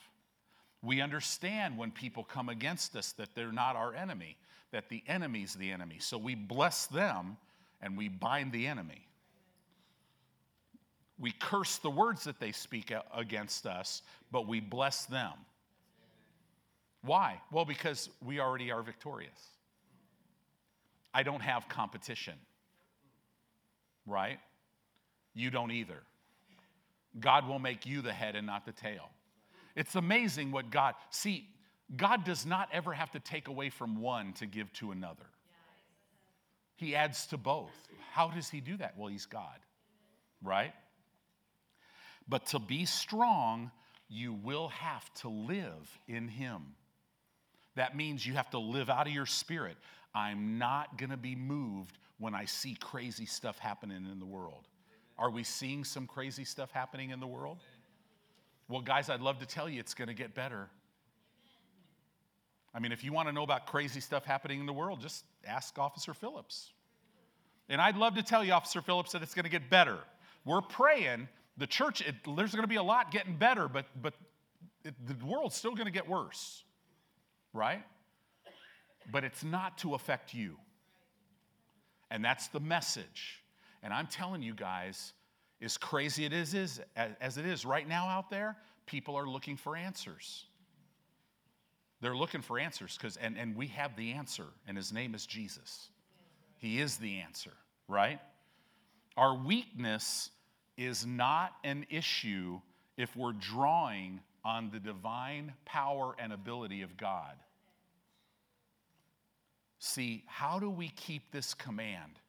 [0.82, 4.38] We understand when people come against us that they're not our enemy,
[4.72, 5.98] that the enemy's the enemy.
[6.00, 7.38] So we bless them
[7.82, 9.08] and we bind the enemy
[11.22, 15.34] we curse the words that they speak against us, but we bless them.
[17.04, 17.41] Why?
[17.52, 19.32] Well, because we already are victorious.
[21.13, 22.36] I don't have competition,
[24.06, 24.39] right?
[25.34, 26.04] You don't either.
[27.20, 29.10] God will make you the head and not the tail.
[29.76, 31.50] It's amazing what God, see,
[31.96, 35.26] God does not ever have to take away from one to give to another.
[36.76, 37.76] He adds to both.
[38.12, 38.98] How does he do that?
[38.98, 39.60] Well, he's God,
[40.41, 40.74] right?
[42.28, 43.72] But to be strong,
[44.12, 46.76] you will have to live in Him.
[47.76, 49.78] That means you have to live out of your spirit.
[50.13, 54.67] I'm not going to be moved when I see crazy stuff happening in the world.
[55.17, 57.60] Are we seeing some crazy stuff happening in the world?
[58.67, 60.67] Well, guys, I'd love to tell you it's going to get better.
[62.74, 65.24] I mean, if you want to know about crazy stuff happening in the world, just
[65.45, 66.71] ask Officer Phillips.
[67.69, 70.00] And I'd love to tell you, Officer Phillips, that it's going to get better.
[70.43, 74.14] We're praying the church, it, there's going to be a lot getting better, but, but
[74.84, 76.64] it, the world's still going to get worse,
[77.54, 77.84] right?
[79.12, 80.58] But it's not to affect you.
[82.10, 83.42] And that's the message.
[83.84, 85.14] And I'm telling you guys,
[85.62, 89.58] as crazy it is, is as it is right now out there, people are looking
[89.58, 90.46] for answers.
[92.02, 95.26] They're looking for answers because, and, and we have the answer, and his name is
[95.26, 95.90] Jesus.
[96.58, 97.54] He is the answer,
[97.88, 98.20] right?
[99.18, 100.32] Our weakness
[100.86, 102.60] is not an issue
[102.98, 107.36] if we're drawing on the divine power and ability of God.
[109.80, 112.20] See, how do we keep this command?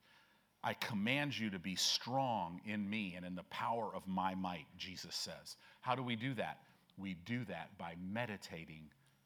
[0.65, 4.67] I command you to be strong in me and in the power of my might,
[4.79, 5.57] Jesus says.
[5.81, 6.59] How do we do that?
[6.97, 8.85] We do that by meditating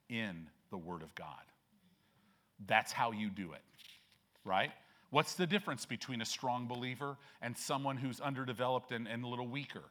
[0.09, 1.43] in the Word of God.
[2.67, 3.63] That's how you do it,
[4.45, 4.73] right?
[5.17, 9.49] What's the difference between a strong believer and someone who's underdeveloped and, and a little
[9.49, 9.85] weaker?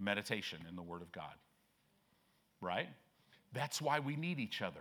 [0.00, 1.34] Meditation in the Word of God.
[2.60, 2.88] Right?
[3.52, 4.80] That's why we need each other.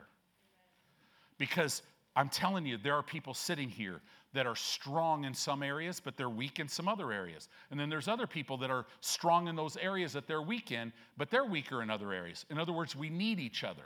[1.38, 1.84] Because
[2.16, 4.02] I'm telling you, there are people sitting here
[4.34, 7.48] that are strong in some areas, but they're weak in some other areas.
[7.70, 10.92] And then there's other people that are strong in those areas that they're weak in,
[11.16, 12.44] but they're weaker in other areas.
[12.50, 13.86] In other words, we need each other,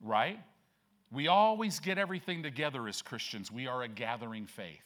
[0.00, 0.38] right?
[1.12, 3.50] We always get everything together as Christians.
[3.50, 4.78] We are a gathering faith.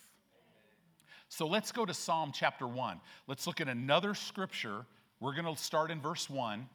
[1.29, 3.01] So let's go to Psalm chapter 1.
[3.27, 4.87] Let's look at another scripture.
[5.21, 6.69] We're going to start in verse 1.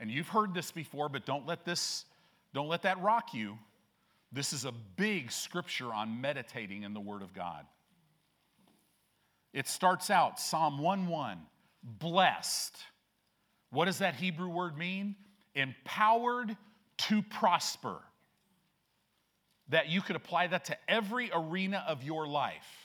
[0.00, 2.04] And you've heard this before, but don't let this
[2.52, 3.58] don't let that rock you.
[4.32, 7.66] This is a big scripture on meditating in the Word of God.
[9.52, 11.38] It starts out Psalm 1 1,
[11.82, 12.76] blessed.
[13.70, 15.16] What does that Hebrew word mean?
[15.54, 16.56] Empowered
[16.96, 17.96] to prosper.
[19.68, 22.84] That you could apply that to every arena of your life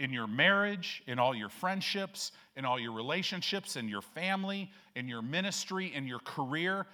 [0.00, 5.06] in your marriage, in all your friendships, in all your relationships, in your family, in
[5.06, 6.86] your ministry, in your career.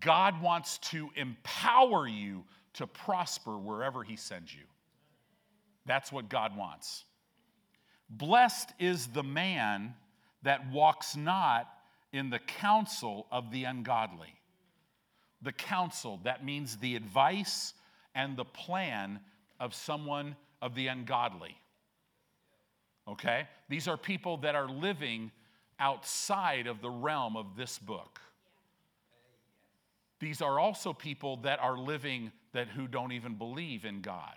[0.00, 2.42] God wants to empower you
[2.74, 4.64] to prosper wherever He sends you.
[5.86, 7.04] That's what God wants.
[8.10, 9.94] Blessed is the man
[10.42, 11.68] that walks not
[12.12, 14.34] in the counsel of the ungodly.
[15.40, 17.74] The counsel, that means the advice
[18.14, 19.20] and the plan
[19.60, 21.56] of someone of the ungodly.
[23.08, 23.46] Okay?
[23.68, 25.30] These are people that are living
[25.78, 28.20] outside of the realm of this book.
[30.20, 34.34] These are also people that are living that who don't even believe in God.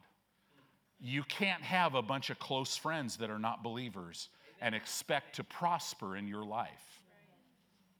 [0.99, 5.43] You can't have a bunch of close friends that are not believers and expect to
[5.43, 7.01] prosper in your life.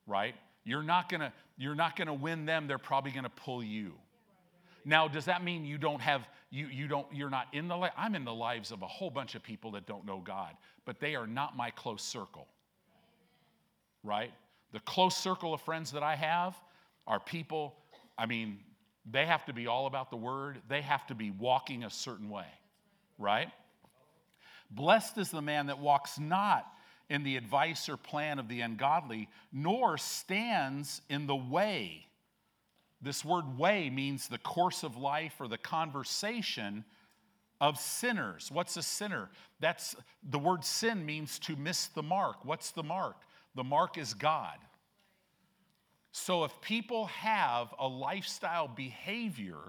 [0.07, 0.35] Right?
[0.63, 3.63] You're not going to you're not going to win them, they're probably going to pull
[3.63, 3.93] you.
[4.87, 7.91] Now, does that mean you don't have you you don't you're not in the life?
[7.97, 10.53] I'm in the lives of a whole bunch of people that don't know God,
[10.85, 12.47] but they are not my close circle.
[14.01, 14.31] Right?
[14.71, 16.55] The close circle of friends that I have
[17.05, 17.75] are people,
[18.17, 18.59] I mean,
[19.11, 20.61] they have to be all about the word.
[20.69, 22.47] They have to be walking a certain way,
[23.19, 23.49] right?
[24.71, 26.65] Blessed is the man that walks not
[27.09, 32.07] in the advice or plan of the ungodly, nor stands in the way.
[33.01, 36.83] This word way means the course of life or the conversation
[37.61, 38.49] of sinners.
[38.51, 39.29] What's a sinner?
[39.59, 39.95] That's
[40.27, 42.43] the word sin means to miss the mark.
[42.43, 43.17] What's the mark?
[43.55, 44.57] The mark is God.
[46.11, 49.59] So if people have a lifestyle behavior,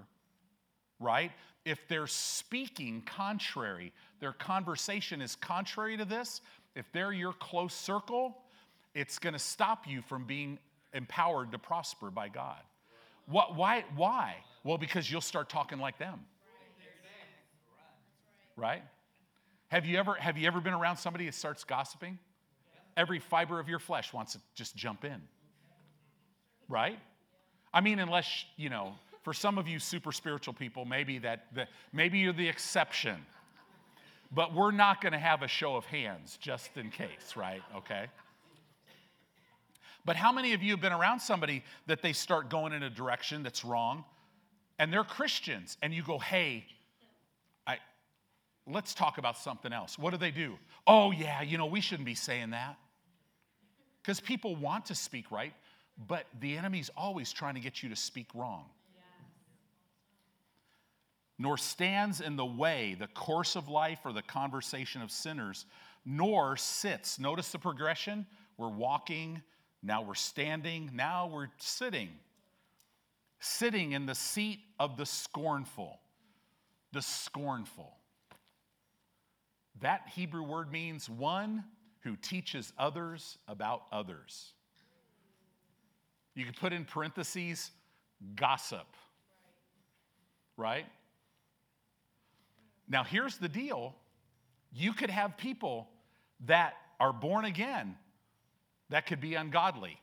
[0.99, 1.31] right,
[1.65, 6.41] if they're speaking contrary, their conversation is contrary to this,
[6.75, 8.37] if they're your close circle,
[8.95, 10.57] it's going to stop you from being
[10.93, 12.61] empowered to prosper by God.
[13.29, 13.85] What, why?
[13.95, 14.35] Why?
[14.63, 16.19] Well, because you'll start talking like them.
[18.55, 18.83] Right?
[19.69, 22.19] Have you ever have you ever been around somebody that starts gossiping?
[22.97, 25.21] Every fiber of your flesh wants to just jump in
[26.69, 26.99] right?
[27.73, 31.67] I mean, unless, you know, for some of you super spiritual people, maybe that, that
[31.91, 33.17] maybe you're the exception.
[34.31, 37.61] But we're not going to have a show of hands just in case, right?
[37.75, 38.05] Okay?
[40.09, 42.89] But how many of you have been around somebody that they start going in a
[42.89, 44.03] direction that's wrong
[44.79, 46.65] and they're Christians and you go, "Hey,
[47.67, 47.77] I
[48.65, 50.57] let's talk about something else." What do they do?
[50.87, 52.79] "Oh yeah, you know, we shouldn't be saying that."
[54.01, 55.53] Cuz people want to speak right,
[55.95, 58.67] but the enemy's always trying to get you to speak wrong.
[61.37, 65.67] Nor stands in the way the course of life or the conversation of sinners,
[66.03, 67.19] nor sits.
[67.19, 68.25] Notice the progression.
[68.57, 69.43] We're walking,
[69.81, 72.09] now we're standing, now we're sitting.
[73.39, 75.99] Sitting in the seat of the scornful.
[76.91, 77.95] The scornful.
[79.81, 81.63] That Hebrew word means one
[82.01, 84.53] who teaches others about others.
[86.35, 87.71] You could put in parentheses
[88.35, 88.87] gossip.
[90.57, 90.85] Right?
[92.89, 93.95] Now, here's the deal
[94.73, 95.87] you could have people
[96.45, 97.95] that are born again
[98.89, 99.99] that could be ungodly.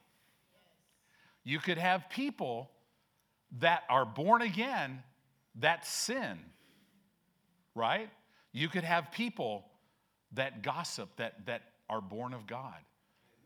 [1.45, 2.71] You could have people
[3.61, 5.03] that are born again
[5.61, 6.39] that sin,
[7.75, 8.11] right?
[8.53, 9.65] You could have people
[10.33, 12.75] that gossip, that, that are born of God.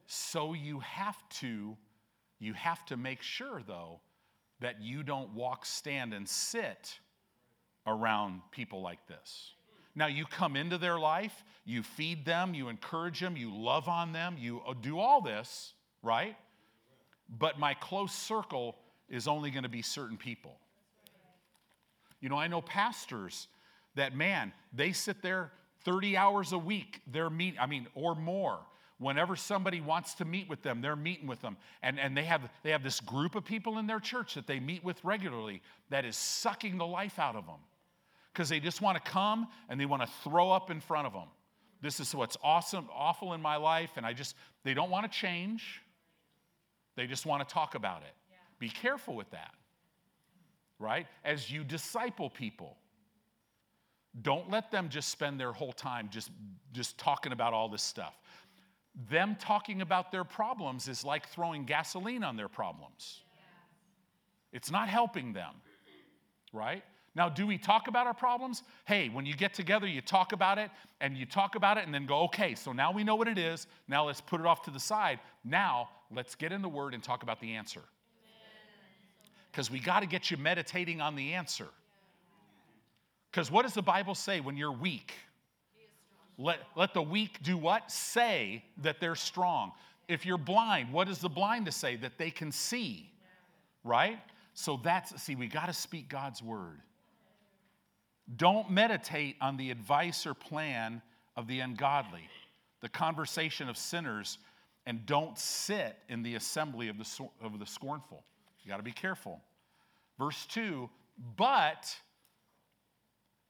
[0.07, 1.76] So you have to
[2.40, 4.00] you have to make sure, though,
[4.60, 6.98] that you don't walk, stand, and sit
[7.87, 9.52] around people like this.
[10.01, 14.15] Now, you come into their life, you feed them, you encourage them, you love on
[14.15, 16.38] them, you uh, do all this, right?
[17.29, 18.79] But my close circle
[19.11, 20.57] is only going to be certain people.
[22.23, 23.48] You know, I know pastors
[23.94, 25.53] that, man, they sit there
[25.85, 28.61] 30 hours a week, they're meet, I mean, or more
[28.96, 31.59] whenever somebody wants to meet with them, they're meeting with them.
[31.83, 34.61] And, and they, have, they have this group of people in their church that they
[34.61, 37.61] meet with regularly that is sucking the life out of them.
[38.33, 41.12] Because they just want to come and they want to throw up in front of
[41.12, 41.28] them.
[41.83, 45.18] This is what's awesome, awful in my life, and I just, they don't want to
[45.18, 45.81] change.
[46.96, 48.14] They just want to talk about it.
[48.31, 48.37] Yeah.
[48.58, 49.54] Be careful with that,
[50.78, 51.06] right?
[51.24, 52.76] As you disciple people,
[54.22, 56.31] don't let them just spend their whole time just,
[56.72, 58.18] just talking about all this stuff.
[59.08, 63.22] Them talking about their problems is like throwing gasoline on their problems.
[64.52, 65.54] It's not helping them,
[66.52, 66.83] right?
[67.17, 68.63] Now, do we talk about our problems?
[68.85, 71.92] Hey, when you get together, you talk about it and you talk about it and
[71.92, 73.67] then go, okay, so now we know what it is.
[73.88, 75.19] Now let's put it off to the side.
[75.44, 77.83] Now let's get in the Word and talk about the answer.
[79.50, 81.67] Because we got to get you meditating on the answer.
[83.31, 85.13] Because what does the Bible say when you're weak?
[86.38, 87.90] Let, let the weak do what?
[87.90, 89.73] Say that they're strong.
[90.06, 91.96] If you're blind, what does the blind to say?
[91.96, 93.11] That they can see,
[93.83, 94.19] right?
[94.54, 96.81] So that's, see, we got to speak God's word.
[98.37, 101.02] Don't meditate on the advice or plan
[101.37, 102.28] of the ungodly,
[102.81, 104.38] the conversation of sinners,
[104.87, 108.24] and don't sit in the assembly of the, of the scornful.
[108.62, 109.40] You got to be careful.
[110.18, 110.88] Verse 2
[111.37, 111.96] But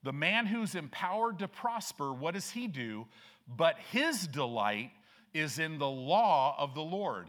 [0.02, 3.06] the man who's empowered to prosper, what does he do?
[3.46, 4.92] But his delight
[5.34, 7.26] is in the law of the Lord.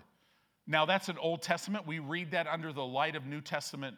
[0.67, 1.87] Now, that's an Old Testament.
[1.87, 3.97] We read that under the light of New Testament,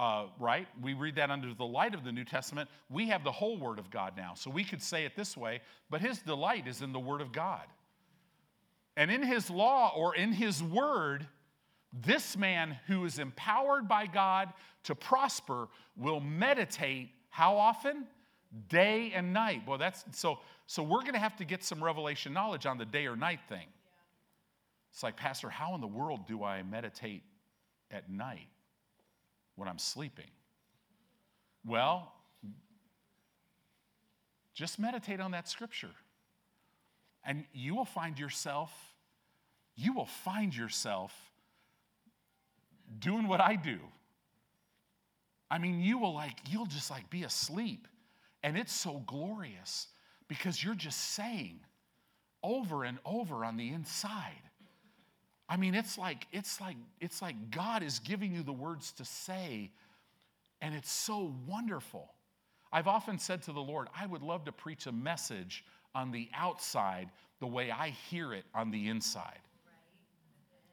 [0.00, 0.66] uh, right?
[0.80, 2.70] We read that under the light of the New Testament.
[2.88, 4.32] We have the whole Word of God now.
[4.34, 7.32] So we could say it this way, but his delight is in the Word of
[7.32, 7.66] God.
[8.96, 11.26] And in his law or in his Word,
[11.92, 18.06] this man who is empowered by God to prosper will meditate how often?
[18.68, 19.62] Day and night.
[19.66, 22.86] Well, that's so so we're going to have to get some revelation knowledge on the
[22.86, 23.66] day or night thing.
[24.92, 27.22] It's like, Pastor, how in the world do I meditate
[27.90, 28.48] at night
[29.56, 30.30] when I'm sleeping?
[31.64, 32.12] Well,
[34.54, 35.90] just meditate on that scripture.
[37.24, 38.72] And you will find yourself,
[39.76, 41.14] you will find yourself
[42.98, 43.78] doing what I do.
[45.50, 47.88] I mean, you will like, you'll just like be asleep.
[48.42, 49.88] And it's so glorious
[50.28, 51.60] because you're just saying
[52.42, 54.49] over and over on the inside.
[55.50, 59.04] I mean, it's like, it's like, it's like God is giving you the words to
[59.04, 59.72] say,
[60.62, 62.08] and it's so wonderful.
[62.72, 66.28] I've often said to the Lord, I would love to preach a message on the
[66.36, 69.40] outside the way I hear it on the inside.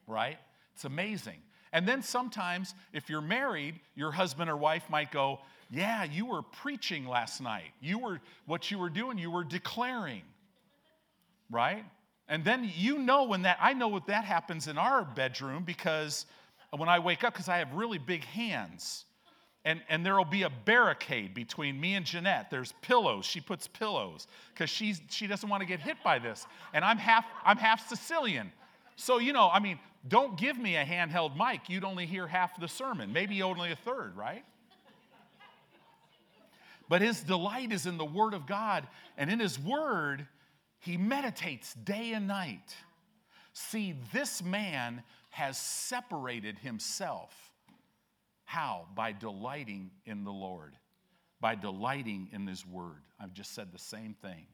[0.06, 0.38] Right?
[0.76, 1.40] It's amazing.
[1.74, 5.40] And then sometimes, if you're married, your husband or wife might go,
[5.72, 7.72] Yeah, you were preaching last night.
[7.82, 10.22] You were, what you were doing, you were declaring,
[11.50, 11.84] right?
[12.30, 16.26] And then you know when that, I know what that happens in our bedroom because
[16.76, 19.06] when I wake up, because I have really big hands.
[19.64, 22.50] And, and there will be a barricade between me and Jeanette.
[22.50, 23.26] There's pillows.
[23.26, 26.46] She puts pillows because she doesn't want to get hit by this.
[26.74, 28.52] And I'm half, I'm half Sicilian.
[28.96, 31.68] So, you know, I mean, don't give me a handheld mic.
[31.68, 34.44] You'd only hear half the sermon, maybe only a third, right?
[36.90, 40.26] But his delight is in the Word of God, and in his Word,
[40.80, 42.76] he meditates day and night.
[43.54, 47.34] See, this man has separated himself.
[48.46, 48.88] How?
[48.96, 50.76] By delighting in the Lord,
[51.42, 53.04] by delighting in his Word.
[53.20, 54.46] I've just said the same thing.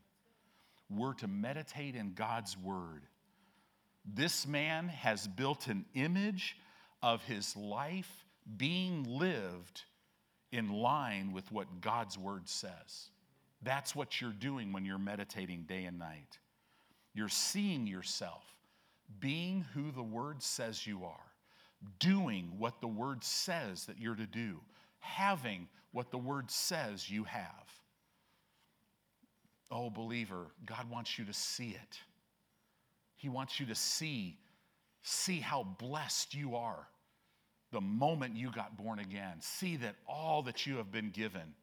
[0.89, 3.03] We're to meditate in God's Word.
[4.05, 6.57] This man has built an image
[7.01, 8.26] of his life
[8.57, 9.84] being lived
[10.51, 13.09] in line with what God's word says.
[13.64, 16.39] That's what you're doing when you're meditating day and night.
[17.14, 18.43] You're seeing yourself
[19.20, 21.32] being who the word says you are,
[21.99, 24.59] doing what the word says that you're to do,
[24.99, 27.72] having what the word says you have.
[29.72, 31.99] Oh, believer, God wants you to see it.
[33.16, 34.38] He wants you to see,
[35.03, 36.88] see how blessed you are
[37.72, 39.36] the moment you got born again.
[39.39, 41.53] See that all that you have been given.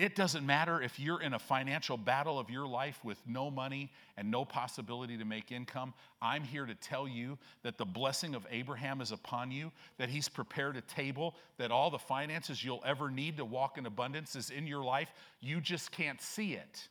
[0.00, 3.92] It doesn't matter if you're in a financial battle of your life with no money
[4.16, 5.92] and no possibility to make income.
[6.22, 10.26] I'm here to tell you that the blessing of Abraham is upon you, that he's
[10.26, 14.48] prepared a table, that all the finances you'll ever need to walk in abundance is
[14.48, 15.12] in your life.
[15.42, 16.88] You just can't see it.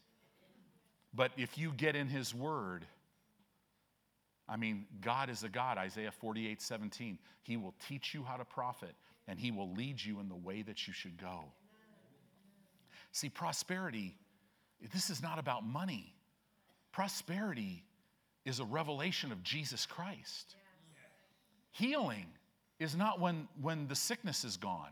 [1.12, 2.86] But if you get in his word,
[4.48, 7.18] I mean, God is a God, Isaiah 48 17.
[7.42, 8.94] He will teach you how to profit
[9.28, 11.46] and He will lead you in the way that you should go.
[13.12, 14.16] See, prosperity,
[14.94, 16.14] this is not about money.
[16.92, 17.84] Prosperity
[18.46, 20.56] is a revelation of Jesus Christ.
[21.72, 22.28] Healing
[22.80, 24.92] is not when, when the sickness is gone.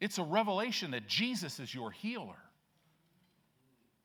[0.00, 2.36] It's a revelation that Jesus is your healer.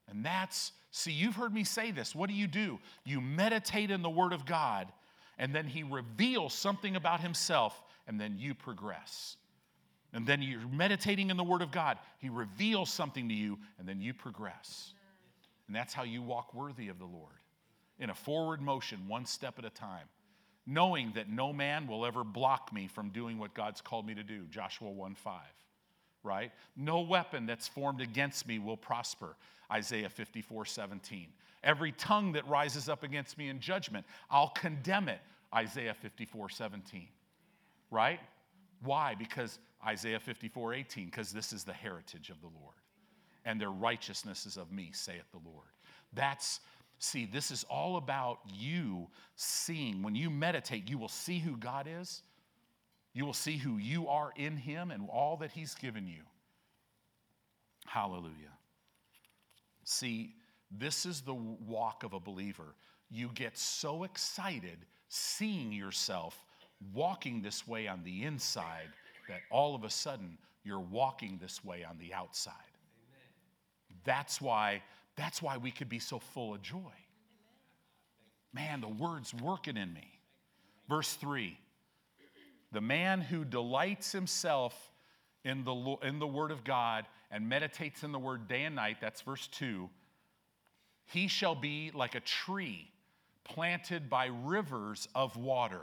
[0.09, 2.15] And that's, see, you've heard me say this.
[2.15, 2.79] What do you do?
[3.05, 4.87] You meditate in the Word of God,
[5.37, 9.37] and then He reveals something about Himself, and then you progress.
[10.13, 11.97] And then you're meditating in the Word of God.
[12.17, 14.93] He reveals something to you, and then you progress.
[15.67, 17.39] And that's how you walk worthy of the Lord
[17.99, 20.07] in a forward motion, one step at a time,
[20.65, 24.23] knowing that no man will ever block me from doing what God's called me to
[24.23, 24.45] do.
[24.49, 25.41] Joshua 1 5,
[26.23, 26.51] right?
[26.75, 29.35] No weapon that's formed against me will prosper.
[29.71, 31.27] Isaiah 54 17.
[31.63, 35.19] Every tongue that rises up against me in judgment, I'll condemn it.
[35.53, 37.07] Isaiah 54 17,
[37.91, 38.19] right?
[38.81, 39.15] Why?
[39.15, 42.75] Because Isaiah 54 18, because this is the heritage of the Lord,
[43.45, 45.67] and their righteousness is of me, saith the Lord.
[46.13, 46.59] That's,
[46.99, 50.01] see, this is all about you seeing.
[50.01, 52.23] When you meditate, you will see who God is,
[53.13, 56.21] you will see who you are in Him and all that He's given you.
[57.85, 58.33] Hallelujah.
[59.83, 60.35] See,
[60.69, 62.75] this is the walk of a believer.
[63.09, 64.77] You get so excited
[65.07, 66.45] seeing yourself
[66.93, 68.89] walking this way on the inside
[69.29, 72.53] that all of a sudden you're walking this way on the outside.
[72.53, 74.01] Amen.
[74.03, 74.83] That's why
[75.15, 76.93] that's why we could be so full of joy.
[78.53, 80.07] Man, the word's working in me.
[80.87, 81.57] Verse 3.
[82.71, 84.91] The man who delights himself
[85.43, 88.97] in the, in the word of God and meditates in the word day and night,
[89.01, 89.89] that's verse 2,
[91.05, 92.89] he shall be like a tree
[93.43, 95.81] planted by rivers of water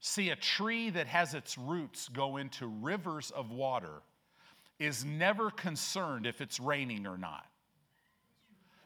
[0.00, 4.02] See, a tree that has its roots go into rivers of water
[4.78, 7.44] is never concerned if it's raining or not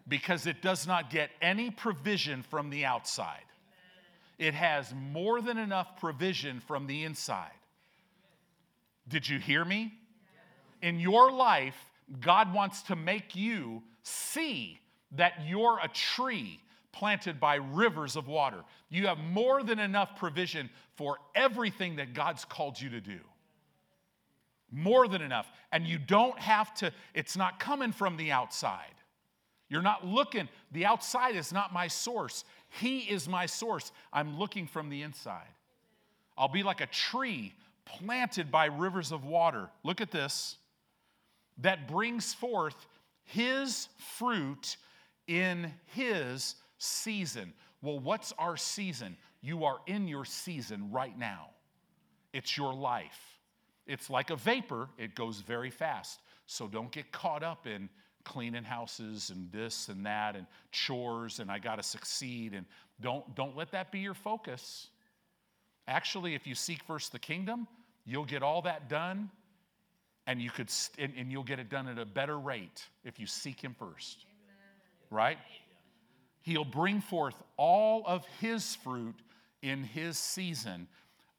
[0.09, 3.45] because it does not get any provision from the outside.
[4.39, 7.53] It has more than enough provision from the inside.
[9.07, 9.93] Did you hear me?
[10.81, 11.77] In your life,
[12.21, 14.81] God wants to make you see
[15.13, 16.61] that you're a tree
[16.93, 18.63] planted by rivers of water.
[18.91, 23.19] You have more than enough provision for everything that God's called you to do.
[24.71, 25.51] More than enough.
[25.73, 28.95] And you don't have to, it's not coming from the outside.
[29.69, 32.45] You're not looking, the outside is not my source.
[32.81, 33.91] He is my source.
[34.13, 35.49] I'm looking from the inside.
[36.37, 39.71] I'll be like a tree planted by rivers of water.
[39.83, 40.57] Look at this
[41.59, 42.87] that brings forth
[43.25, 44.77] his fruit
[45.27, 47.53] in his season.
[47.81, 49.17] Well, what's our season?
[49.41, 51.51] You are in your season right now.
[52.33, 53.39] It's your life.
[53.87, 56.21] It's like a vapor, it goes very fast.
[56.47, 57.89] So don't get caught up in
[58.25, 62.65] cleaning houses and this and that and chores and I got to succeed and
[63.01, 64.89] don't don't let that be your focus.
[65.89, 67.67] Actually, if you seek first the kingdom,
[68.05, 69.29] you'll get all that done
[70.29, 73.27] and you could and, and you'll get it done at a better rate if you
[73.27, 74.25] seek him first.
[74.25, 75.11] Amen.
[75.11, 75.39] Right?
[76.43, 79.17] He'll bring forth all of his fruit
[79.63, 80.89] in his season.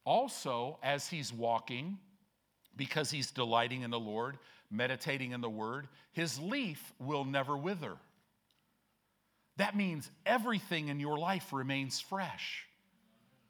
[0.05, 1.97] Also, as he's walking,
[2.75, 4.37] because he's delighting in the Lord,
[4.71, 7.93] meditating in the word, his leaf will never wither.
[9.57, 12.65] That means everything in your life remains fresh,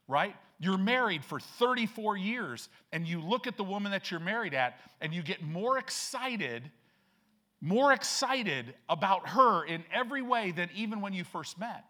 [0.07, 0.35] right?
[0.59, 4.79] You're married for 34 years, and you look at the woman that you're married at,
[4.99, 6.69] and you get more excited
[7.63, 11.85] more excited about her in every way than even when you first met.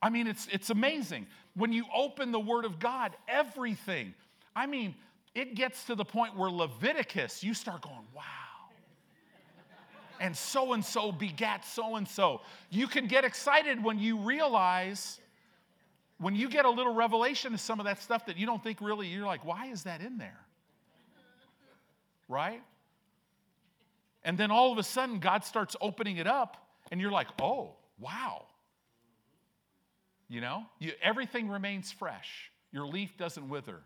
[0.00, 1.26] I mean, it's, it's amazing.
[1.54, 4.14] When you open the Word of God, everything,
[4.56, 4.94] I mean,
[5.34, 8.22] it gets to the point where Leviticus, you start going, wow.
[10.20, 12.40] And so and so begat so and so.
[12.70, 15.20] You can get excited when you realize,
[16.16, 18.80] when you get a little revelation of some of that stuff that you don't think
[18.80, 20.40] really, you're like, why is that in there?
[22.26, 22.62] Right?
[24.24, 26.56] And then all of a sudden, God starts opening it up,
[26.90, 28.46] and you're like, oh, wow.
[30.28, 32.50] You know, you, everything remains fresh.
[32.72, 33.80] Your leaf doesn't wither.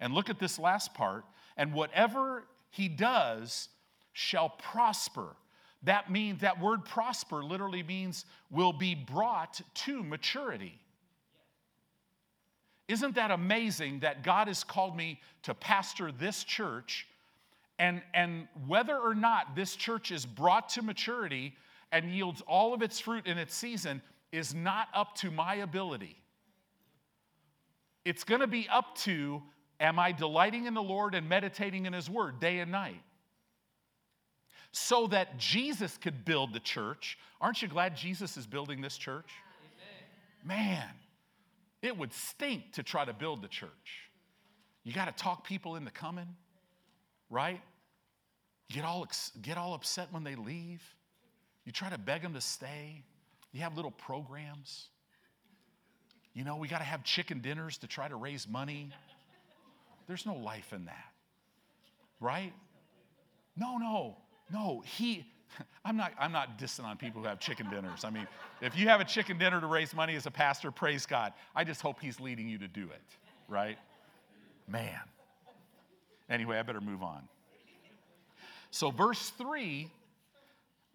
[0.00, 1.24] And look at this last part.
[1.56, 3.68] And whatever he does
[4.12, 5.36] shall prosper.
[5.84, 10.80] That means that word prosper literally means will be brought to maturity.
[12.88, 17.06] Isn't that amazing that God has called me to pastor this church
[17.84, 21.54] and, and whether or not this church is brought to maturity
[21.92, 24.00] and yields all of its fruit in its season
[24.32, 26.16] is not up to my ability.
[28.06, 29.42] It's going to be up to
[29.78, 33.02] am I delighting in the Lord and meditating in His Word day and night?
[34.72, 37.18] So that Jesus could build the church.
[37.38, 39.30] Aren't you glad Jesus is building this church?
[40.42, 40.88] Man,
[41.82, 44.08] it would stink to try to build the church.
[44.84, 46.28] You got to talk people into coming.
[47.28, 47.60] right?
[48.70, 49.06] Get all,
[49.42, 50.82] get all upset when they leave.
[51.64, 53.02] You try to beg them to stay.
[53.52, 54.88] You have little programs.
[56.34, 58.90] You know, we got to have chicken dinners to try to raise money.
[60.08, 61.12] There's no life in that,
[62.20, 62.52] right?
[63.56, 64.16] No, no,
[64.52, 64.82] no.
[64.84, 65.24] He,
[65.84, 68.04] I'm not, I'm not dissing on people who have chicken dinners.
[68.04, 68.26] I mean,
[68.60, 71.32] if you have a chicken dinner to raise money as a pastor, praise God.
[71.54, 73.02] I just hope he's leading you to do it,
[73.48, 73.78] right?
[74.66, 74.98] Man.
[76.28, 77.28] Anyway, I better move on.
[78.74, 79.88] So, verse 3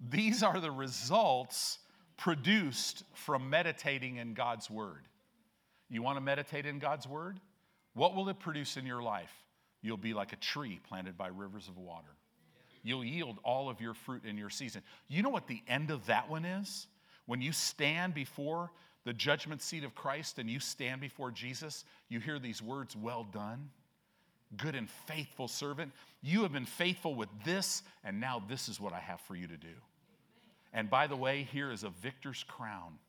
[0.10, 1.80] these are the results
[2.18, 5.08] produced from meditating in God's word.
[5.90, 7.40] You want to meditate in God's word?
[7.94, 9.32] What will it produce in your life?
[9.82, 12.10] You'll be like a tree planted by rivers of water.
[12.84, 14.82] You'll yield all of your fruit in your season.
[15.08, 16.88] You know what the end of that one is?
[17.28, 18.72] When you stand before
[19.06, 23.24] the judgment seat of Christ and you stand before Jesus, you hear these words, Well
[23.24, 23.70] done,
[24.58, 25.92] good and faithful servant.
[26.22, 29.48] You have been faithful with this, and now this is what I have for you
[29.48, 29.68] to do.
[30.74, 33.00] And by the way, here is a victor's crown.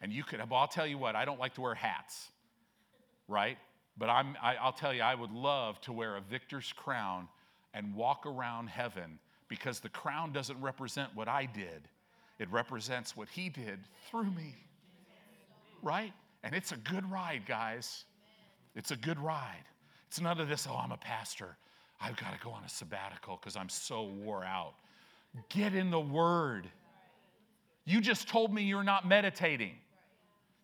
[0.00, 2.28] And you could, I'll tell you what, I don't like to wear hats,
[3.26, 3.56] right?
[3.96, 7.28] But I'm, I, I'll tell you, I would love to wear a victor's crown
[7.72, 11.88] and walk around heaven because the crown doesn't represent what I did,
[12.38, 13.78] it represents what He did
[14.10, 14.54] through me,
[15.82, 16.12] right?
[16.42, 18.04] And it's a good ride, guys.
[18.74, 19.64] It's a good ride.
[20.08, 21.56] It's none of this, oh, I'm a pastor.
[22.00, 24.74] I've got to go on a sabbatical because I'm so wore out.
[25.48, 26.68] Get in the Word.
[27.84, 29.74] You just told me you're not meditating.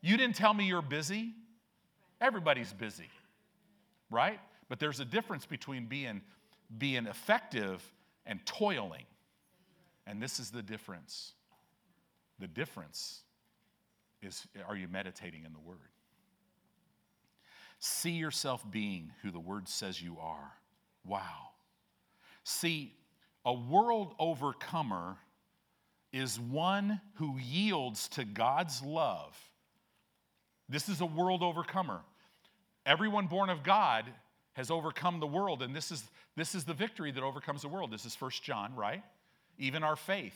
[0.00, 1.34] You didn't tell me you're busy.
[2.20, 3.10] Everybody's busy,
[4.10, 4.38] right?
[4.68, 6.20] But there's a difference between being,
[6.78, 7.82] being effective
[8.26, 9.04] and toiling.
[10.06, 11.32] And this is the difference.
[12.38, 13.22] The difference
[14.22, 15.89] is are you meditating in the Word?
[17.80, 20.52] See yourself being who the Word says you are.
[21.04, 21.48] Wow.
[22.44, 22.94] See,
[23.44, 25.16] a world overcomer
[26.12, 29.36] is one who yields to God's love.
[30.68, 32.00] This is a world overcomer.
[32.84, 34.04] Everyone born of God
[34.54, 36.02] has overcome the world, and this is,
[36.36, 37.90] this is the victory that overcomes the world.
[37.90, 39.02] This is First John, right?
[39.58, 40.34] Even our faith.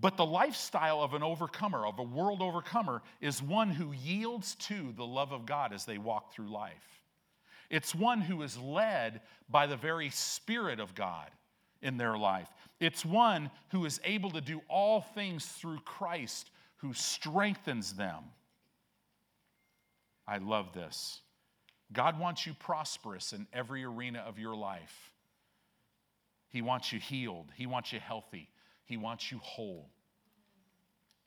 [0.00, 4.92] But the lifestyle of an overcomer, of a world overcomer, is one who yields to
[4.96, 7.02] the love of God as they walk through life.
[7.70, 11.30] It's one who is led by the very Spirit of God
[11.80, 12.48] in their life.
[12.80, 18.24] It's one who is able to do all things through Christ who strengthens them.
[20.26, 21.20] I love this.
[21.92, 25.12] God wants you prosperous in every arena of your life.
[26.48, 28.48] He wants you healed, He wants you healthy,
[28.84, 29.88] He wants you whole,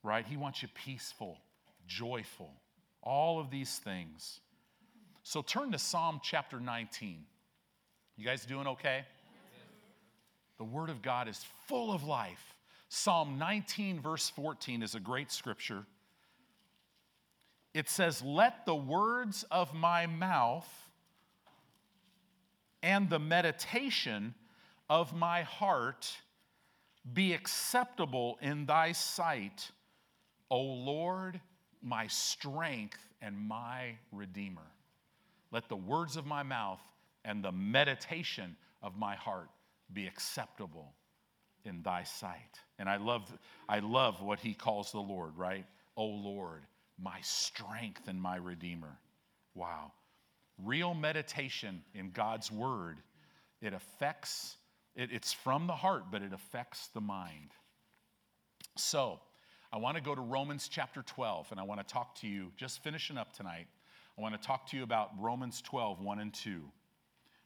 [0.04, 0.26] right?
[0.26, 1.38] He wants you peaceful,
[1.88, 2.52] joyful,
[3.02, 4.40] all of these things.
[5.24, 7.26] So turn to Psalm chapter 19.
[8.16, 9.06] You guys doing okay?
[10.58, 12.56] The Word of God is full of life.
[12.90, 15.86] Psalm 19, verse 14, is a great scripture.
[17.74, 20.68] It says, Let the words of my mouth
[22.82, 24.34] and the meditation
[24.90, 26.10] of my heart
[27.14, 29.72] be acceptable in thy sight,
[30.50, 31.40] O Lord,
[31.82, 34.68] my strength and my redeemer.
[35.52, 36.82] Let the words of my mouth
[37.24, 39.50] and the meditation of my heart
[39.94, 40.94] be acceptable
[41.66, 42.60] in thy sight.
[42.80, 43.32] And I love,
[43.68, 45.66] I love what he calls the Lord, right?
[45.96, 46.62] O Lord,
[47.02, 48.98] my strength and my redeemer.
[49.56, 49.92] Wow.
[50.64, 52.98] Real meditation in God's word,
[53.62, 54.58] it affects,
[54.98, 57.52] it, it's from the heart, but it affects the mind.
[58.76, 59.22] So,
[59.72, 62.52] I want to go to Romans chapter 12, and I want to talk to you,
[62.58, 63.68] just finishing up tonight.
[64.18, 66.62] I want to talk to you about Romans 12, 1 and 2.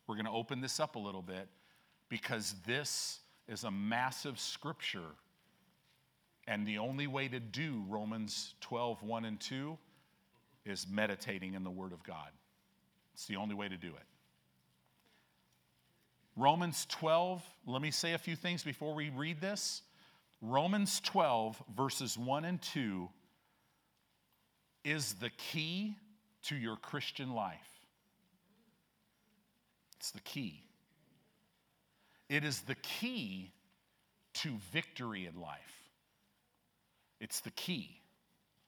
[0.08, 1.48] We're going to open this up a little bit
[2.10, 5.16] because this is a massive scripture.
[6.48, 9.78] And the only way to do Romans 12, 1 and 2
[10.66, 12.30] is meditating in the Word of God.
[13.14, 14.11] It's the only way to do it.
[16.42, 19.84] Romans 12, let me say a few things before we read this.
[20.42, 23.08] Romans 12, verses 1 and 2,
[24.84, 25.96] is the key
[26.46, 27.60] to your Christian life.
[30.00, 30.64] It's the key.
[32.28, 33.52] It is the key
[34.34, 35.92] to victory in life.
[37.20, 38.02] It's the key.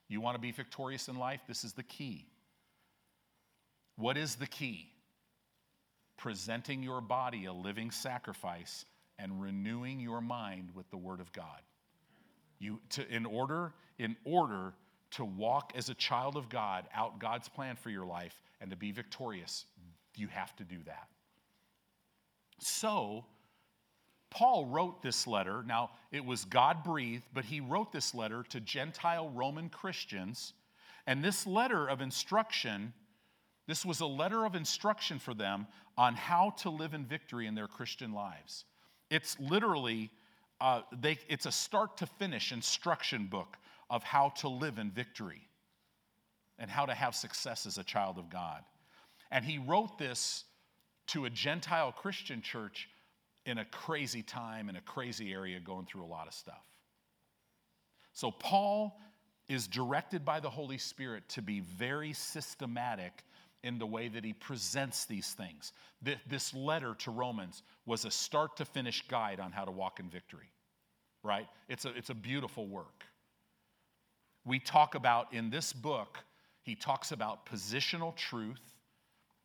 [0.10, 1.42] You want to be victorious in life?
[1.48, 2.28] This is the key.
[3.96, 4.93] What is the key?
[6.24, 8.86] Presenting your body a living sacrifice
[9.20, 11.60] and renewing your mind with the Word of God.
[12.60, 14.72] You, to, in, order, in order
[15.12, 18.78] to walk as a child of God out God's plan for your life and to
[18.78, 19.66] be victorious,
[20.16, 21.10] you have to do that.
[22.58, 23.26] So,
[24.30, 25.62] Paul wrote this letter.
[25.68, 30.54] Now, it was God breathed, but he wrote this letter to Gentile Roman Christians.
[31.06, 32.94] And this letter of instruction,
[33.68, 37.56] this was a letter of instruction for them on how to live in victory in
[37.56, 38.66] their Christian lives.
[39.10, 40.12] It's literally,
[40.60, 43.58] uh, they, it's a start to finish instruction book
[43.90, 45.48] of how to live in victory
[46.58, 48.64] and how to have success as a child of God.
[49.32, 50.44] And he wrote this
[51.08, 52.90] to a Gentile Christian church
[53.46, 56.64] in a crazy time, in a crazy area, going through a lot of stuff.
[58.14, 59.00] So, Paul
[59.50, 63.24] is directed by the Holy Spirit to be very systematic
[63.64, 65.72] in the way that he presents these things.
[66.28, 70.10] This letter to Romans was a start to finish guide on how to walk in
[70.10, 70.52] victory,
[71.24, 71.48] right?
[71.70, 73.06] It's a, it's a beautiful work.
[74.46, 76.20] We talk about in this book,
[76.62, 78.62] he talks about positional truth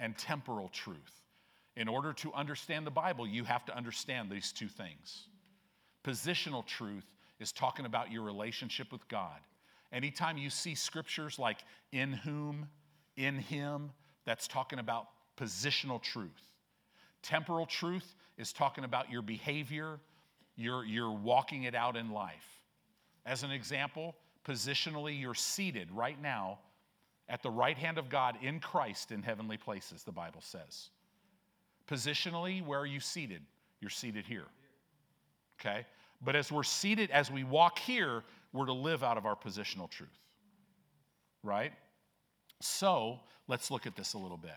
[0.01, 1.23] and temporal truth.
[1.77, 5.29] In order to understand the Bible, you have to understand these two things.
[6.05, 7.07] Positional truth
[7.39, 9.39] is talking about your relationship with God.
[9.93, 11.59] Anytime you see scriptures like
[11.93, 12.67] in whom,
[13.17, 13.93] in him,
[14.29, 15.07] that's talking about
[15.39, 16.53] positional truth.
[17.23, 19.99] Temporal truth is talking about your behavior,
[20.55, 22.61] you're, you're walking it out in life.
[23.25, 24.15] As an example,
[24.47, 26.59] positionally, you're seated right now
[27.31, 30.91] at the right hand of God in Christ in heavenly places, the Bible says.
[31.91, 33.41] Positionally, where are you seated?
[33.81, 34.47] You're seated here.
[35.59, 35.87] Okay?
[36.23, 39.89] But as we're seated, as we walk here, we're to live out of our positional
[39.89, 40.11] truth.
[41.43, 41.73] Right?
[42.61, 44.57] So, let's look at this a little bit.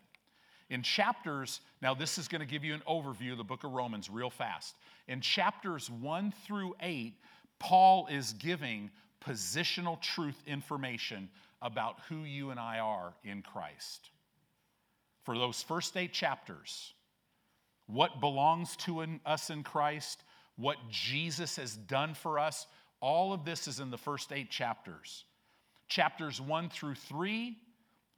[0.70, 3.72] In chapters, now this is going to give you an overview of the book of
[3.72, 4.76] Romans real fast.
[5.08, 7.14] In chapters 1 through 8,
[7.60, 8.90] Paul is giving
[9.26, 11.30] positional truth information
[11.62, 14.10] about who you and I are in Christ.
[15.24, 16.94] For those first eight chapters,
[17.88, 20.24] what belongs to us in Christ,
[20.56, 22.68] what Jesus has done for us.
[23.00, 25.26] All of this is in the first eight chapters.
[25.88, 27.58] Chapters one through three,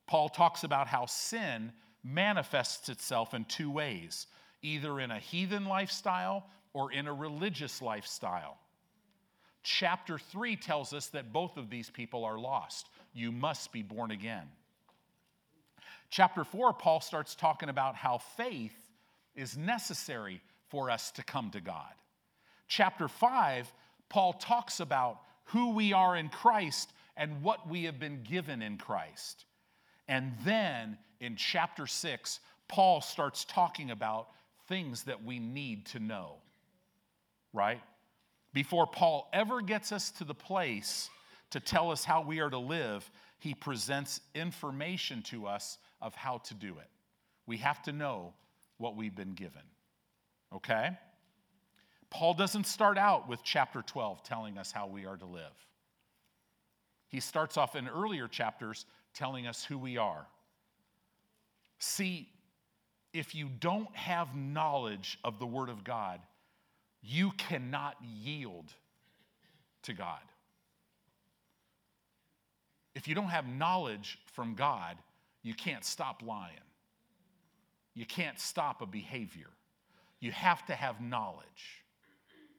[0.07, 1.71] Paul talks about how sin
[2.03, 4.27] manifests itself in two ways
[4.61, 8.57] either in a heathen lifestyle or in a religious lifestyle.
[9.61, 12.89] Chapter 3 tells us that both of these people are lost.
[13.13, 14.47] You must be born again.
[16.09, 18.75] Chapter 4, Paul starts talking about how faith
[19.35, 21.93] is necessary for us to come to God.
[22.67, 23.71] Chapter 5,
[24.09, 28.77] Paul talks about who we are in Christ and what we have been given in
[28.77, 29.45] Christ.
[30.13, 34.27] And then in chapter 6, Paul starts talking about
[34.67, 36.35] things that we need to know,
[37.51, 37.81] right?
[38.53, 41.09] Before Paul ever gets us to the place
[41.49, 43.09] to tell us how we are to live,
[43.39, 46.89] he presents information to us of how to do it.
[47.47, 48.35] We have to know
[48.77, 49.63] what we've been given.
[50.53, 50.91] Okay?
[52.11, 55.67] Paul doesn't start out with chapter 12 telling us how we are to live.
[57.07, 60.25] He starts off in earlier chapters telling us who we are.
[61.79, 62.29] See,
[63.13, 66.19] if you don't have knowledge of the Word of God,
[67.01, 68.73] you cannot yield
[69.83, 70.21] to God.
[72.95, 74.97] If you don't have knowledge from God,
[75.41, 76.55] you can't stop lying.
[77.93, 79.49] You can't stop a behavior.
[80.19, 81.83] You have to have knowledge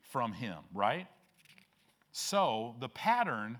[0.02, 1.06] from Him, right?
[2.12, 3.58] So, the pattern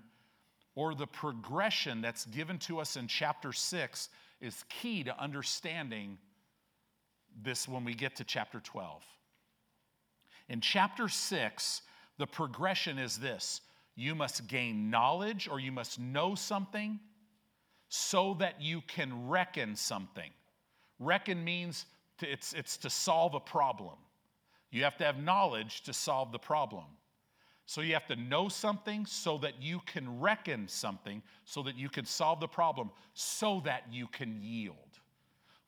[0.75, 4.09] or the progression that's given to us in chapter 6
[4.41, 6.17] is key to understanding
[7.41, 9.03] this when we get to chapter 12.
[10.49, 11.81] In chapter 6,
[12.17, 13.61] the progression is this
[13.95, 16.99] you must gain knowledge or you must know something
[17.87, 20.31] so that you can reckon something.
[20.99, 21.85] Reckon means
[22.17, 23.95] to, it's, it's to solve a problem.
[24.71, 26.83] You have to have knowledge to solve the problem.
[27.65, 31.89] So you have to know something so that you can reckon something, so that you
[31.89, 34.75] can solve the problem, so that you can yield.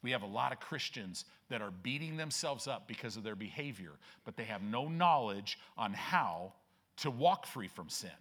[0.03, 3.93] We have a lot of Christians that are beating themselves up because of their behavior,
[4.25, 6.53] but they have no knowledge on how
[6.97, 8.11] to walk free from sin.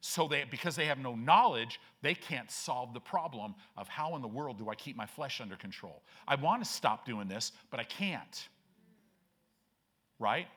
[0.00, 4.22] So they, because they have no knowledge, they can't solve the problem of how in
[4.22, 6.02] the world do I keep my flesh under control.
[6.26, 8.48] I want to stop doing this, but I can't.
[10.18, 10.48] Right?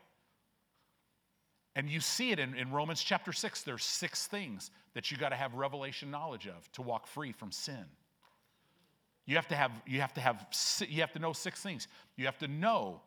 [1.75, 3.63] And you see it in, in Romans chapter 6.
[3.63, 7.51] There's six things that you got to have revelation knowledge of to walk free from
[7.51, 7.85] sin.
[9.25, 10.45] You have to have, you have to have,
[10.87, 11.87] you have to know six things.
[12.15, 13.01] You have to know,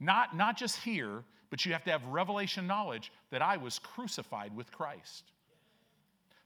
[0.00, 4.54] not, not just here, but you have to have revelation knowledge that I was crucified
[4.54, 5.32] with Christ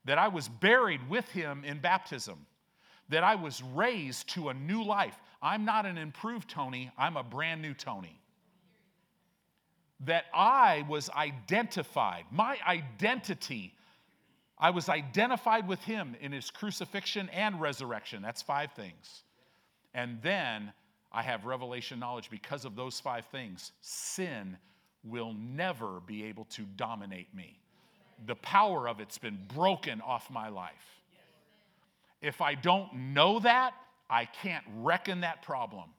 [0.07, 2.47] that I was buried with him in baptism,
[3.09, 5.21] that I was raised to a new life.
[5.43, 8.19] I'm not an improved Tony, I'm a brand new Tony.
[10.01, 13.75] That I was identified, my identity,
[14.59, 18.23] I was identified with him in his crucifixion and resurrection.
[18.23, 19.23] That's five things.
[19.95, 20.73] And then
[21.13, 23.73] I have revelation knowledge because of those five things.
[23.81, 24.59] Sin
[25.03, 27.59] will never be able to dominate me.
[28.27, 31.01] The power of it's been broken off my life.
[32.21, 33.75] If I don't know that,
[34.09, 35.91] I can't reckon that problem.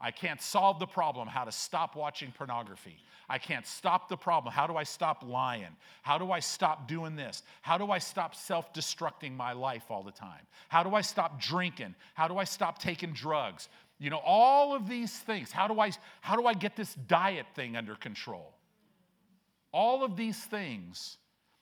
[0.00, 2.96] I can't solve the problem how to stop watching pornography.
[3.28, 4.52] I can't stop the problem.
[4.52, 5.76] How do I stop lying?
[6.02, 7.42] How do I stop doing this?
[7.62, 10.42] How do I stop self destructing my life all the time?
[10.68, 11.94] How do I stop drinking?
[12.14, 13.68] How do I stop taking drugs?
[13.98, 15.52] You know, all of these things.
[15.52, 18.52] How do I, how do I get this diet thing under control?
[19.72, 21.16] All of these things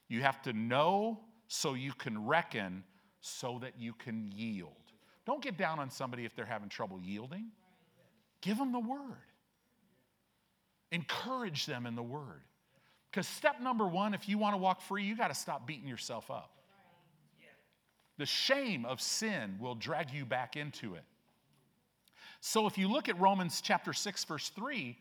[0.08, 2.82] you have to know so you can reckon
[3.20, 4.72] so that you can yield.
[5.24, 7.46] Don't get down on somebody if they're having trouble yielding.
[8.42, 8.98] Give them the word.
[10.90, 12.42] Encourage them in the word.
[13.10, 15.88] Because step number one, if you want to walk free, you got to stop beating
[15.88, 16.50] yourself up.
[18.18, 21.04] The shame of sin will drag you back into it.
[22.40, 24.98] So if you look at Romans chapter 6, verse 3,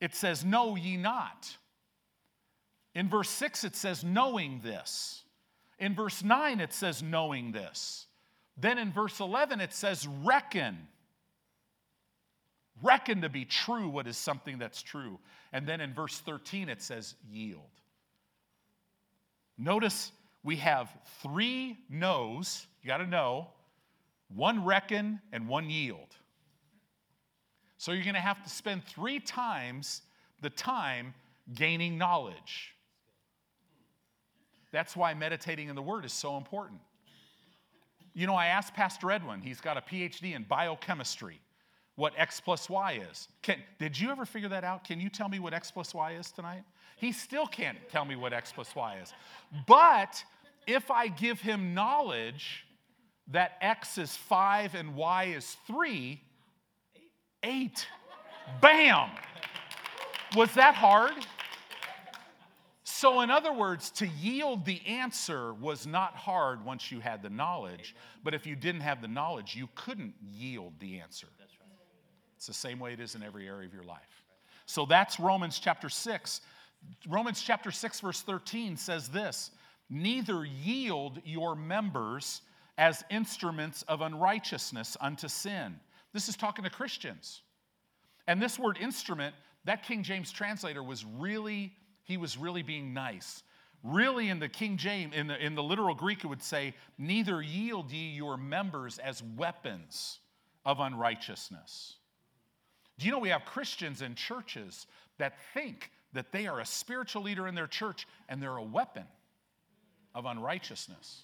[0.00, 1.56] it says, Know ye not.
[2.94, 5.22] In verse 6, it says, Knowing this.
[5.78, 8.06] In verse 9, it says, Knowing this.
[8.56, 10.88] Then in verse 11, it says, Reckon.
[12.82, 15.18] Reckon to be true what is something that's true.
[15.52, 17.62] And then in verse 13, it says, Yield.
[19.56, 20.12] Notice
[20.44, 20.88] we have
[21.22, 23.48] three knows, you got to know,
[24.34, 26.14] one reckon, and one yield.
[27.76, 30.02] So you're going to have to spend three times
[30.42, 31.14] the time
[31.54, 32.74] gaining knowledge.
[34.70, 36.80] That's why meditating in the Word is so important.
[38.14, 41.40] You know, I asked Pastor Edwin, he's got a PhD in biochemistry,
[41.98, 43.26] what X plus Y is.
[43.42, 44.84] Can, did you ever figure that out?
[44.84, 46.62] Can you tell me what X plus Y is tonight?
[46.96, 49.12] He still can't tell me what X plus Y is.
[49.66, 50.22] But
[50.68, 52.64] if I give him knowledge
[53.32, 56.22] that X is five and Y is three,
[57.42, 57.86] Eight.
[58.60, 59.10] Bam!
[60.34, 61.14] Was that hard?
[62.82, 67.30] So, in other words, to yield the answer was not hard once you had the
[67.30, 67.94] knowledge,
[68.24, 71.28] but if you didn't have the knowledge, you couldn't yield the answer.
[72.38, 74.24] It's the same way it is in every area of your life.
[74.64, 76.40] So, that's Romans chapter 6.
[77.08, 79.50] Romans chapter 6, verse 13 says this
[79.90, 82.42] Neither yield your members
[82.78, 85.80] as instruments of unrighteousness unto sin
[86.12, 87.42] this is talking to Christians.
[88.26, 89.34] And this word instrument,
[89.64, 91.72] that King James translator was really,
[92.04, 93.42] he was really being nice.
[93.82, 97.40] Really, in the King James, in the, in the literal Greek, it would say, Neither
[97.42, 100.18] yield ye your members as weapons
[100.64, 101.97] of unrighteousness.
[102.98, 104.86] Do you know we have Christians in churches
[105.18, 109.04] that think that they are a spiritual leader in their church and they're a weapon
[110.14, 111.22] of unrighteousness?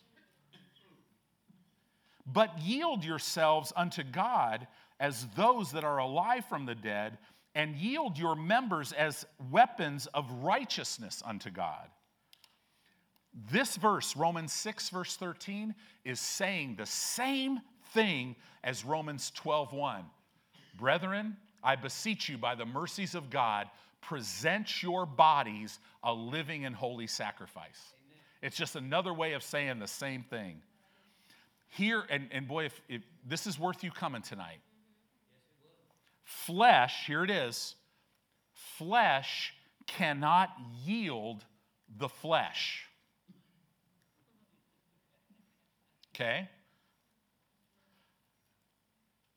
[2.26, 4.66] But yield yourselves unto God
[5.00, 7.18] as those that are alive from the dead,
[7.54, 11.88] and yield your members as weapons of righteousness unto God.
[13.50, 17.60] This verse, Romans 6, verse 13, is saying the same
[17.92, 20.04] thing as Romans 12, 1.
[20.76, 23.68] Brethren, I beseech you by the mercies of God,
[24.02, 27.94] present your bodies a living and holy sacrifice.
[28.06, 28.18] Amen.
[28.42, 30.60] It's just another way of saying the same thing.
[31.68, 34.60] Here, and, and boy, if, if this is worth you coming tonight.
[36.22, 37.74] Flesh, here it is,
[38.52, 39.54] flesh
[39.86, 40.50] cannot
[40.84, 41.44] yield
[41.98, 42.84] the flesh.
[46.14, 46.48] Okay?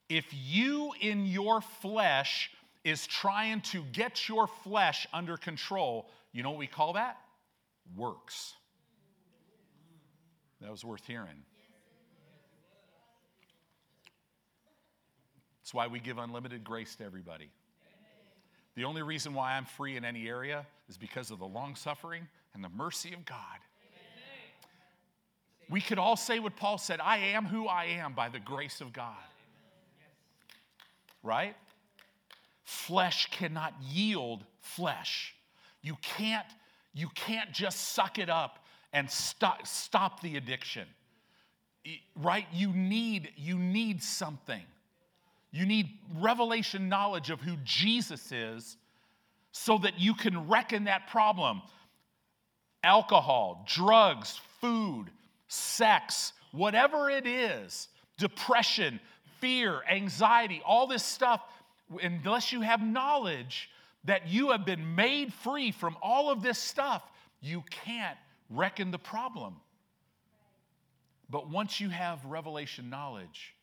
[0.09, 2.49] If you in your flesh
[2.83, 7.17] is trying to get your flesh under control, you know what we call that?
[7.95, 8.53] Works.
[10.61, 11.43] That was worth hearing.
[15.61, 17.49] That's why we give unlimited grace to everybody.
[18.75, 22.27] The only reason why I'm free in any area is because of the long suffering
[22.53, 23.37] and the mercy of God.
[25.69, 28.79] We could all say what Paul said I am who I am by the grace
[28.79, 29.15] of God.
[31.27, 31.57] Right?
[32.63, 35.35] Flesh cannot yield flesh.
[35.81, 36.47] You can't,
[36.93, 38.59] you can't just suck it up
[38.93, 40.87] and stop, stop the addiction.
[42.15, 42.45] Right?
[42.53, 44.63] You need, you need something.
[45.51, 48.77] You need revelation knowledge of who Jesus is
[49.51, 51.61] so that you can reckon that problem.
[52.85, 55.07] Alcohol, drugs, food,
[55.49, 59.01] sex, whatever it is, depression,
[59.39, 61.41] fear, anxiety, all this stuff,
[62.01, 63.69] unless you have knowledge,
[64.05, 67.03] that you have been made free from all of this stuff,
[67.41, 68.17] you can't
[68.49, 69.55] reckon the problem.
[71.29, 73.53] But once you have revelation knowledge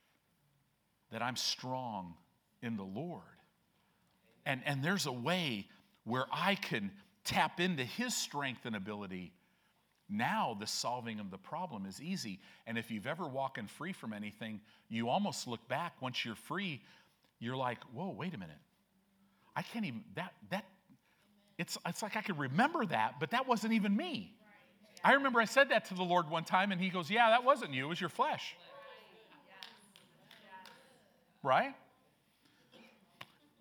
[1.11, 2.14] that I'm strong
[2.62, 3.22] in the Lord,
[4.45, 5.66] and, and there's a way
[6.05, 6.91] where I can
[7.25, 9.33] tap into His strength and ability,
[10.09, 12.40] now the solving of the problem is easy.
[12.66, 16.34] And if you've ever walked in free from anything, you almost look back once you're
[16.34, 16.82] free,
[17.38, 18.57] you're like, whoa, wait a minute.
[19.57, 20.64] I can't even, that, that,
[21.59, 24.34] it's, it's like I could remember that, but that wasn't even me.
[25.02, 27.44] I remember I said that to the Lord one time, and He goes, Yeah, that
[27.44, 28.57] wasn't you, it was your flesh.
[31.42, 31.74] Right?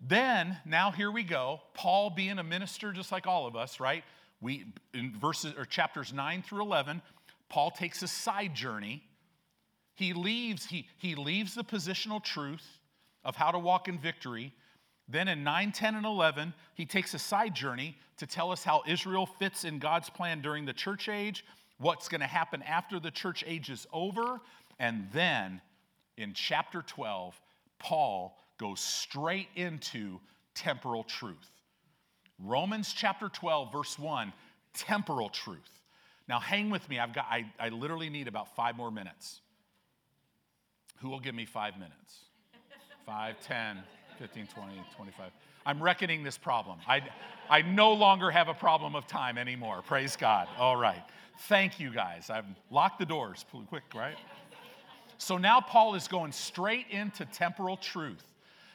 [0.00, 1.60] Then, now here we go.
[1.74, 4.04] Paul being a minister just like all of us, right?
[4.40, 7.02] We in verses or chapters 9 through 11,
[7.48, 9.02] Paul takes a side journey.
[9.94, 12.66] He leaves he he leaves the positional truth
[13.24, 14.52] of how to walk in victory.
[15.08, 18.82] Then in 9, 10, and 11, he takes a side journey to tell us how
[18.86, 21.44] Israel fits in God's plan during the church age,
[21.78, 24.40] what's going to happen after the church age is over,
[24.78, 25.60] and then
[26.16, 27.38] in chapter 12,
[27.78, 30.20] Paul goes straight into
[30.54, 31.50] temporal truth.
[32.38, 34.32] Romans chapter 12, verse 1,
[34.74, 35.58] temporal truth.
[36.28, 36.98] Now hang with me.
[36.98, 39.40] I've got I, I literally need about five more minutes.
[40.98, 42.24] Who will give me five minutes?
[43.04, 43.78] Five, ten,
[44.18, 45.30] 15, 20, 25.
[45.66, 46.78] I'm reckoning this problem.
[46.86, 47.02] I,
[47.48, 49.82] I no longer have a problem of time anymore.
[49.86, 50.48] Praise God.
[50.58, 51.02] All right.
[51.40, 52.30] Thank you guys.
[52.30, 54.16] I've locked the doors quick, right?
[55.18, 58.24] So now Paul is going straight into temporal truth.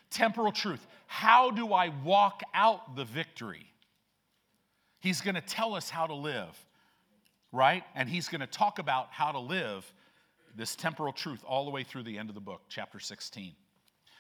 [0.10, 0.86] Temporal truth.
[1.08, 3.66] How do I walk out the victory?
[5.00, 6.58] He's going to tell us how to live,
[7.52, 7.84] right?
[7.96, 9.92] And he's going to talk about how to live
[10.56, 13.54] this temporal truth all the way through the end of the book, chapter 16.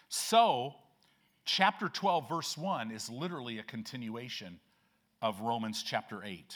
[0.07, 0.73] So,
[1.45, 4.59] chapter 12, verse 1 is literally a continuation
[5.21, 6.55] of Romans chapter 8.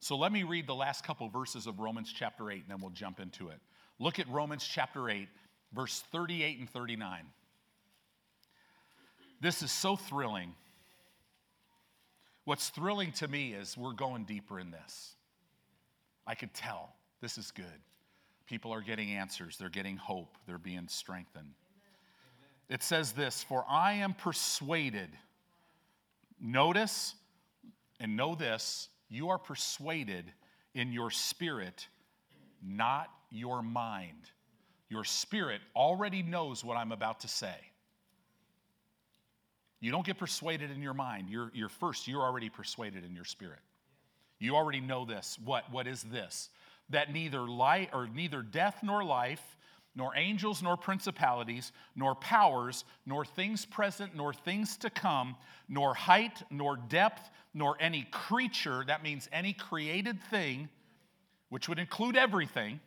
[0.00, 2.90] So let me read the last couple verses of Romans chapter 8 and then we'll
[2.90, 3.58] jump into it.
[3.98, 5.28] Look at Romans chapter 8,
[5.74, 7.24] verse 38 and 39.
[9.40, 10.54] This is so thrilling.
[12.44, 15.14] What's thrilling to me is we're going deeper in this.
[16.26, 17.66] I could tell this is good.
[18.46, 21.52] People are getting answers, they're getting hope, they're being strengthened.
[22.68, 25.10] It says this For I am persuaded.
[26.40, 27.14] Notice
[28.00, 30.24] and know this you are persuaded
[30.74, 31.86] in your spirit,
[32.62, 34.30] not your mind.
[34.88, 37.56] Your spirit already knows what I'm about to say.
[39.80, 41.28] You don't get persuaded in your mind.
[41.30, 43.60] You're, you're first, you're already persuaded in your spirit.
[44.38, 45.38] You already know this.
[45.42, 46.50] What, what is this?
[46.90, 49.56] That neither light or neither death nor life,
[49.94, 55.36] nor angels nor principalities, nor powers, nor things present, nor things to come,
[55.68, 60.68] nor height, nor depth, nor any creature, that means any created thing,
[61.48, 62.80] which would include everything,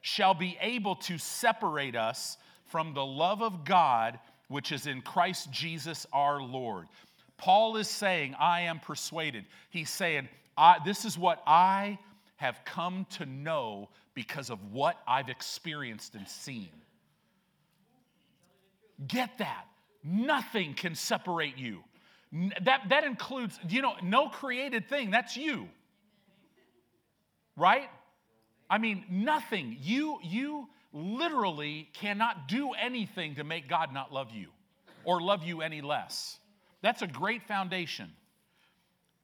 [0.00, 2.36] shall be able to separate us
[2.66, 4.18] from the love of God
[4.52, 6.86] which is in Christ Jesus our Lord.
[7.38, 9.46] Paul is saying, I am persuaded.
[9.70, 10.28] He's saying,
[10.84, 11.98] This is what I
[12.36, 16.68] have come to know because of what I've experienced and seen.
[19.08, 19.64] Get that.
[20.04, 21.82] Nothing can separate you.
[22.62, 25.68] That, that includes, you know, no created thing, that's you.
[27.56, 27.88] Right?
[28.68, 29.78] I mean, nothing.
[29.80, 34.48] You, you, literally cannot do anything to make God not love you
[35.04, 36.38] or love you any less.
[36.82, 38.10] That's a great foundation.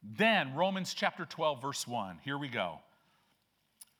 [0.02, 2.20] Then, Romans chapter 12, verse 1.
[2.24, 2.78] Here we go.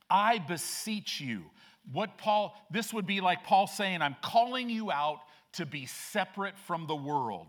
[0.09, 1.43] I beseech you.
[1.91, 5.19] What Paul, this would be like Paul saying, I'm calling you out
[5.53, 7.47] to be separate from the world.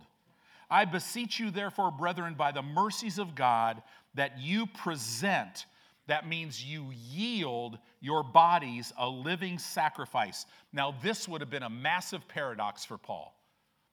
[0.71, 3.83] I beseech you, therefore, brethren, by the mercies of God,
[4.15, 5.67] that you present
[6.11, 10.47] that means you yield your bodies a living sacrifice.
[10.73, 13.35] Now, this would have been a massive paradox for Paul.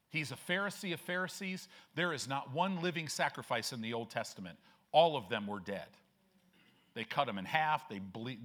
[0.09, 1.67] He's a Pharisee of Pharisees.
[1.95, 4.57] There is not one living sacrifice in the Old Testament.
[4.91, 5.87] All of them were dead.
[6.93, 7.87] They cut them in half.
[7.89, 8.37] They, ble-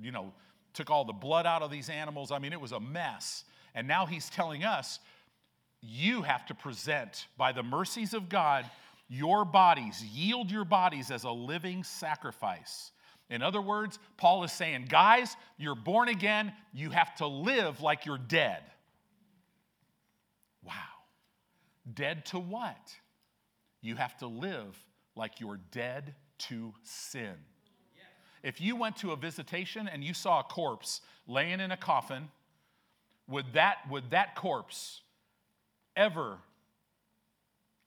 [0.00, 0.32] you know,
[0.74, 2.30] took all the blood out of these animals.
[2.30, 3.44] I mean, it was a mess.
[3.74, 5.00] And now he's telling us,
[5.80, 8.70] you have to present, by the mercies of God,
[9.08, 12.90] your bodies, yield your bodies as a living sacrifice.
[13.28, 18.06] In other words, Paul is saying, guys, you're born again, you have to live like
[18.06, 18.62] you're dead.
[20.62, 20.72] Wow.
[21.92, 22.94] Dead to what?
[23.80, 24.76] You have to live
[25.16, 27.34] like you're dead to sin.
[28.42, 32.28] If you went to a visitation and you saw a corpse laying in a coffin,
[33.26, 35.00] would that, would that corpse
[35.96, 36.38] ever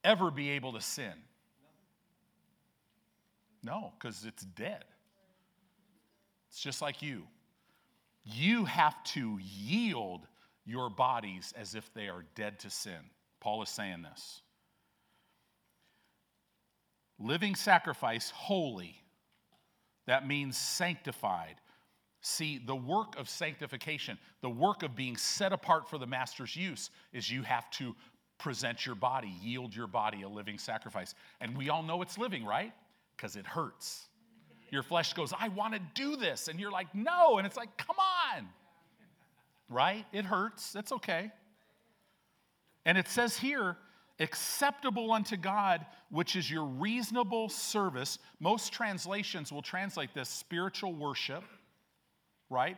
[0.03, 1.13] ever be able to sin?
[3.63, 4.85] No, because it's dead.
[6.49, 7.23] It's just like you.
[8.23, 10.27] You have to yield
[10.65, 12.99] your bodies as if they are dead to sin.
[13.39, 14.41] Paul is saying this.
[17.19, 18.95] Living sacrifice, holy.
[20.07, 21.55] That means sanctified.
[22.21, 26.89] See, the work of sanctification, the work of being set apart for the master's use,
[27.13, 27.95] is you have to
[28.37, 31.13] present your body, yield your body a living sacrifice.
[31.39, 32.73] And we all know it's living, right?
[33.15, 34.08] Because it hurts.
[34.71, 36.47] Your flesh goes, I want to do this.
[36.47, 37.37] And you're like, no.
[37.37, 37.95] And it's like, come
[38.35, 38.47] on.
[39.69, 40.05] Right?
[40.11, 40.71] It hurts.
[40.71, 41.31] That's okay.
[42.85, 43.77] And it says here,
[44.19, 48.19] acceptable unto God, which is your reasonable service.
[48.39, 51.43] Most translations will translate this spiritual worship,
[52.49, 52.77] right?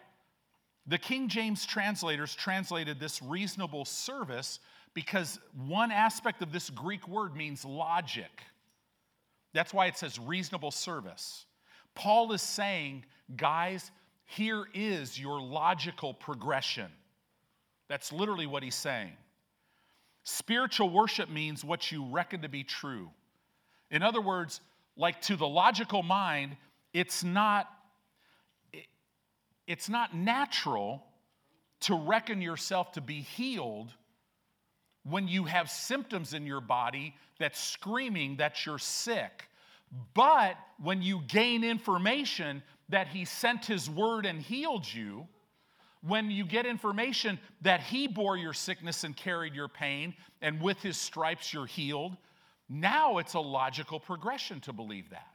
[0.88, 4.60] The King James translators translated this reasonable service
[4.94, 8.42] because one aspect of this Greek word means logic.
[9.54, 11.46] That's why it says reasonable service.
[11.96, 13.92] Paul is saying, guys,
[14.26, 16.92] here is your logical progression.
[17.90, 19.12] That's literally what he's saying.
[20.24, 23.10] Spiritual worship means what you reckon to be true.
[23.90, 24.62] In other words,
[24.96, 26.56] like to the logical mind,
[26.94, 27.68] it's not
[29.68, 31.04] it's not natural
[31.82, 33.94] to reckon yourself to be healed
[35.04, 39.48] when you have symptoms in your body that's screaming that you're sick.
[40.14, 45.28] But when you gain information that He sent His word and healed you,
[46.02, 50.82] when you get information that He bore your sickness and carried your pain, and with
[50.82, 52.16] His stripes you're healed,
[52.70, 55.28] now it's a logical progression to believe that.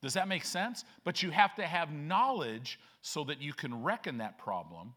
[0.00, 0.84] Does that make sense?
[1.04, 4.94] But you have to have knowledge so that you can reckon that problem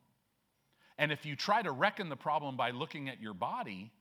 [0.98, 3.91] and if you try to reckon the problem by looking at your body,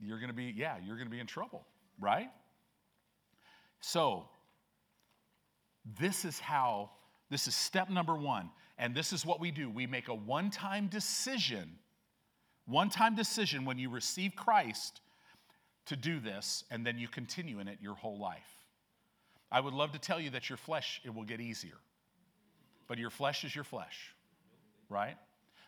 [0.00, 1.66] you're going to be, yeah, you're going to be in trouble,
[2.00, 2.28] right?
[3.80, 4.28] So,
[5.98, 6.90] this is how,
[7.30, 8.50] this is step number one.
[8.78, 11.76] And this is what we do we make a one time decision,
[12.66, 15.00] one time decision when you receive Christ
[15.86, 18.66] to do this, and then you continue in it your whole life.
[19.50, 21.78] I would love to tell you that your flesh, it will get easier.
[22.86, 24.14] But your flesh is your flesh
[24.88, 25.16] right?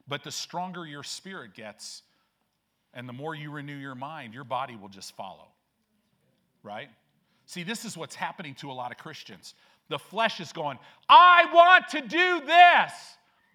[0.08, 2.02] But the stronger your spirit gets
[2.92, 5.46] and the more you renew your mind, your body will just follow,
[6.62, 6.88] right?
[7.50, 9.56] See, this is what's happening to a lot of Christians.
[9.88, 10.78] The flesh is going,
[11.08, 12.92] I want to do this.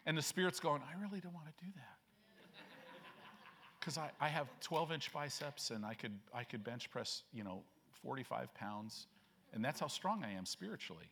[0.05, 1.81] And the spirit's going, I really don't want to do that.
[3.79, 7.45] Because I, I have 12 inch biceps and I could, I could bench press, you
[7.45, 7.63] know,
[8.03, 9.07] 45 pounds.
[9.53, 11.09] And that's how strong I am spiritually.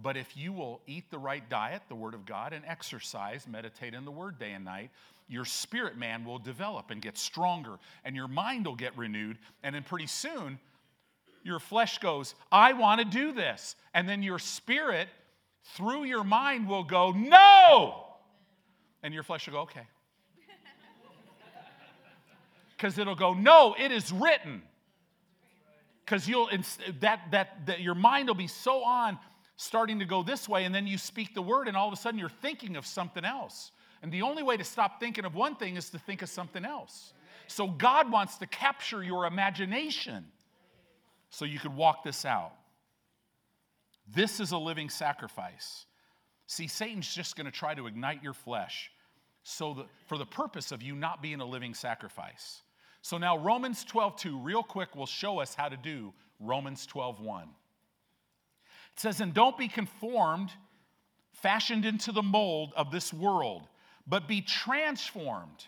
[0.00, 3.92] But if you will eat the right diet, the Word of God, and exercise, meditate
[3.92, 4.92] in the Word day and night,
[5.28, 9.36] your spirit man will develop and get stronger, and your mind will get renewed.
[9.62, 10.58] And then pretty soon,
[11.42, 13.76] your flesh goes, I want to do this.
[13.94, 15.08] And then your spirit,
[15.74, 18.04] through your mind, will go, No!
[19.02, 19.86] And your flesh will go, Okay.
[22.76, 24.62] Because it'll go, No, it is written.
[26.04, 26.48] Because you'll,
[27.00, 29.18] that, that, that your mind will be so on
[29.56, 31.96] starting to go this way, and then you speak the word, and all of a
[31.96, 33.72] sudden you're thinking of something else.
[34.02, 36.64] And the only way to stop thinking of one thing is to think of something
[36.64, 37.12] else.
[37.48, 40.24] So God wants to capture your imagination
[41.30, 42.52] so you could walk this out.
[44.06, 45.84] This is a living sacrifice.
[46.46, 48.90] See, Satan's just going to try to ignite your flesh
[49.42, 52.62] so that, for the purpose of you not being a living sacrifice.
[53.02, 57.48] So now Romans 12:2 real quick will show us how to do Romans 12:1.
[58.92, 60.52] It says, And don't be conformed,
[61.32, 63.68] fashioned into the mold of this world,
[64.06, 65.66] but be transformed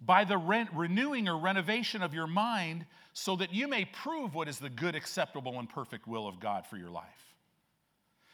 [0.00, 4.48] by the re- renewing or renovation of your mind so that you may prove what
[4.48, 7.34] is the good, acceptable, and perfect will of God for your life.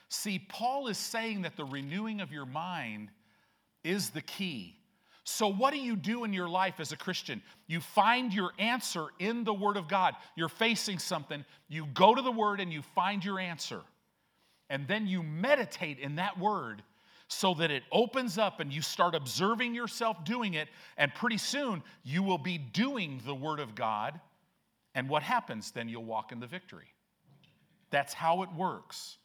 [0.08, 3.10] See, Paul is saying that the renewing of your mind
[3.84, 4.74] is the key.
[5.22, 7.42] So, what do you do in your life as a Christian?
[7.66, 10.16] You find your answer in the Word of God.
[10.34, 13.82] You're facing something, you go to the Word and you find your answer.
[14.70, 16.82] And then you meditate in that Word
[17.28, 20.68] so that it opens up and you start observing yourself doing it.
[20.96, 24.18] And pretty soon you will be doing the Word of God.
[24.94, 25.70] And what happens?
[25.70, 26.92] Then you'll walk in the victory.
[27.90, 29.16] That's how it works.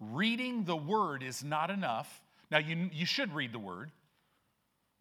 [0.00, 2.20] Reading the Word is not enough.
[2.50, 3.90] Now, you, you should read the Word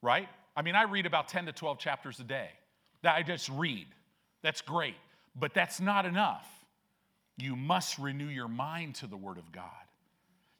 [0.02, 0.28] right?
[0.56, 2.50] I mean, I read about 10 to 12 chapters a day.
[3.04, 3.88] That I just read.
[4.42, 4.96] That's great.
[5.36, 6.48] But that's not enough.
[7.38, 9.66] You must renew your mind to the Word of God.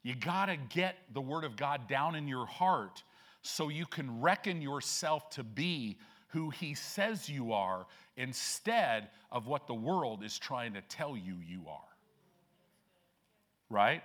[0.04, 3.02] You got to get the Word of God down in your heart
[3.42, 5.98] so you can reckon yourself to be
[6.28, 7.86] who He says you are
[8.16, 11.80] instead of what the world is trying to tell you you are.
[13.70, 14.02] Right?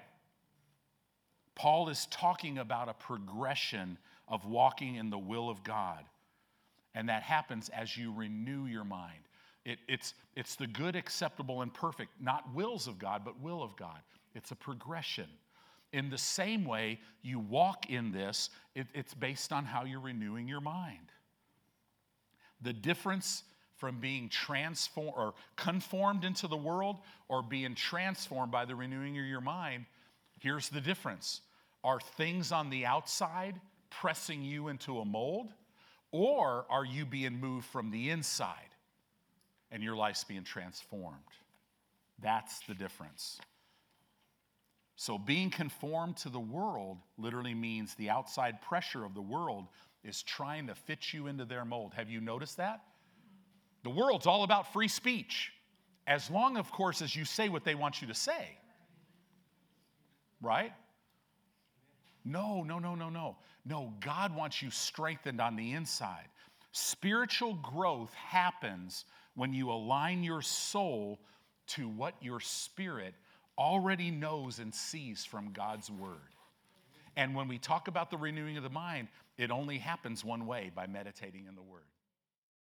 [1.56, 3.98] Paul is talking about a progression
[4.28, 6.04] of walking in the will of God.
[6.96, 9.20] And that happens as you renew your mind.
[9.66, 13.76] It, it's, it's the good, acceptable, and perfect, not wills of God, but will of
[13.76, 14.00] God.
[14.36, 15.28] It's a progression.
[15.94, 20.48] In the same way you walk in this, it, it's based on how you're renewing
[20.48, 21.13] your mind.
[22.64, 23.44] The difference
[23.78, 29.26] from being transformed or conformed into the world or being transformed by the renewing of
[29.26, 29.86] your mind,
[30.40, 31.42] here's the difference.
[31.84, 33.60] Are things on the outside
[33.90, 35.54] pressing you into a mold,
[36.12, 38.74] or are you being moved from the inside
[39.72, 41.18] and your life's being transformed?
[42.22, 43.40] That's the difference.
[44.96, 49.66] So, being conformed to the world literally means the outside pressure of the world
[50.04, 51.94] is trying to fit you into their mold.
[51.96, 52.82] Have you noticed that?
[53.84, 55.52] The world's all about free speech,
[56.08, 58.58] as long, of course, as you say what they want you to say.
[60.42, 60.74] Right?
[62.26, 63.38] No, no, no, no, no.
[63.66, 66.28] No, God wants you strengthened on the inside.
[66.72, 69.06] Spiritual growth happens
[69.36, 71.20] when you align your soul
[71.68, 73.14] to what your spirit
[73.58, 76.33] already knows and sees from God's word.
[77.16, 79.08] And when we talk about the renewing of the mind,
[79.38, 81.84] it only happens one way by meditating in the word.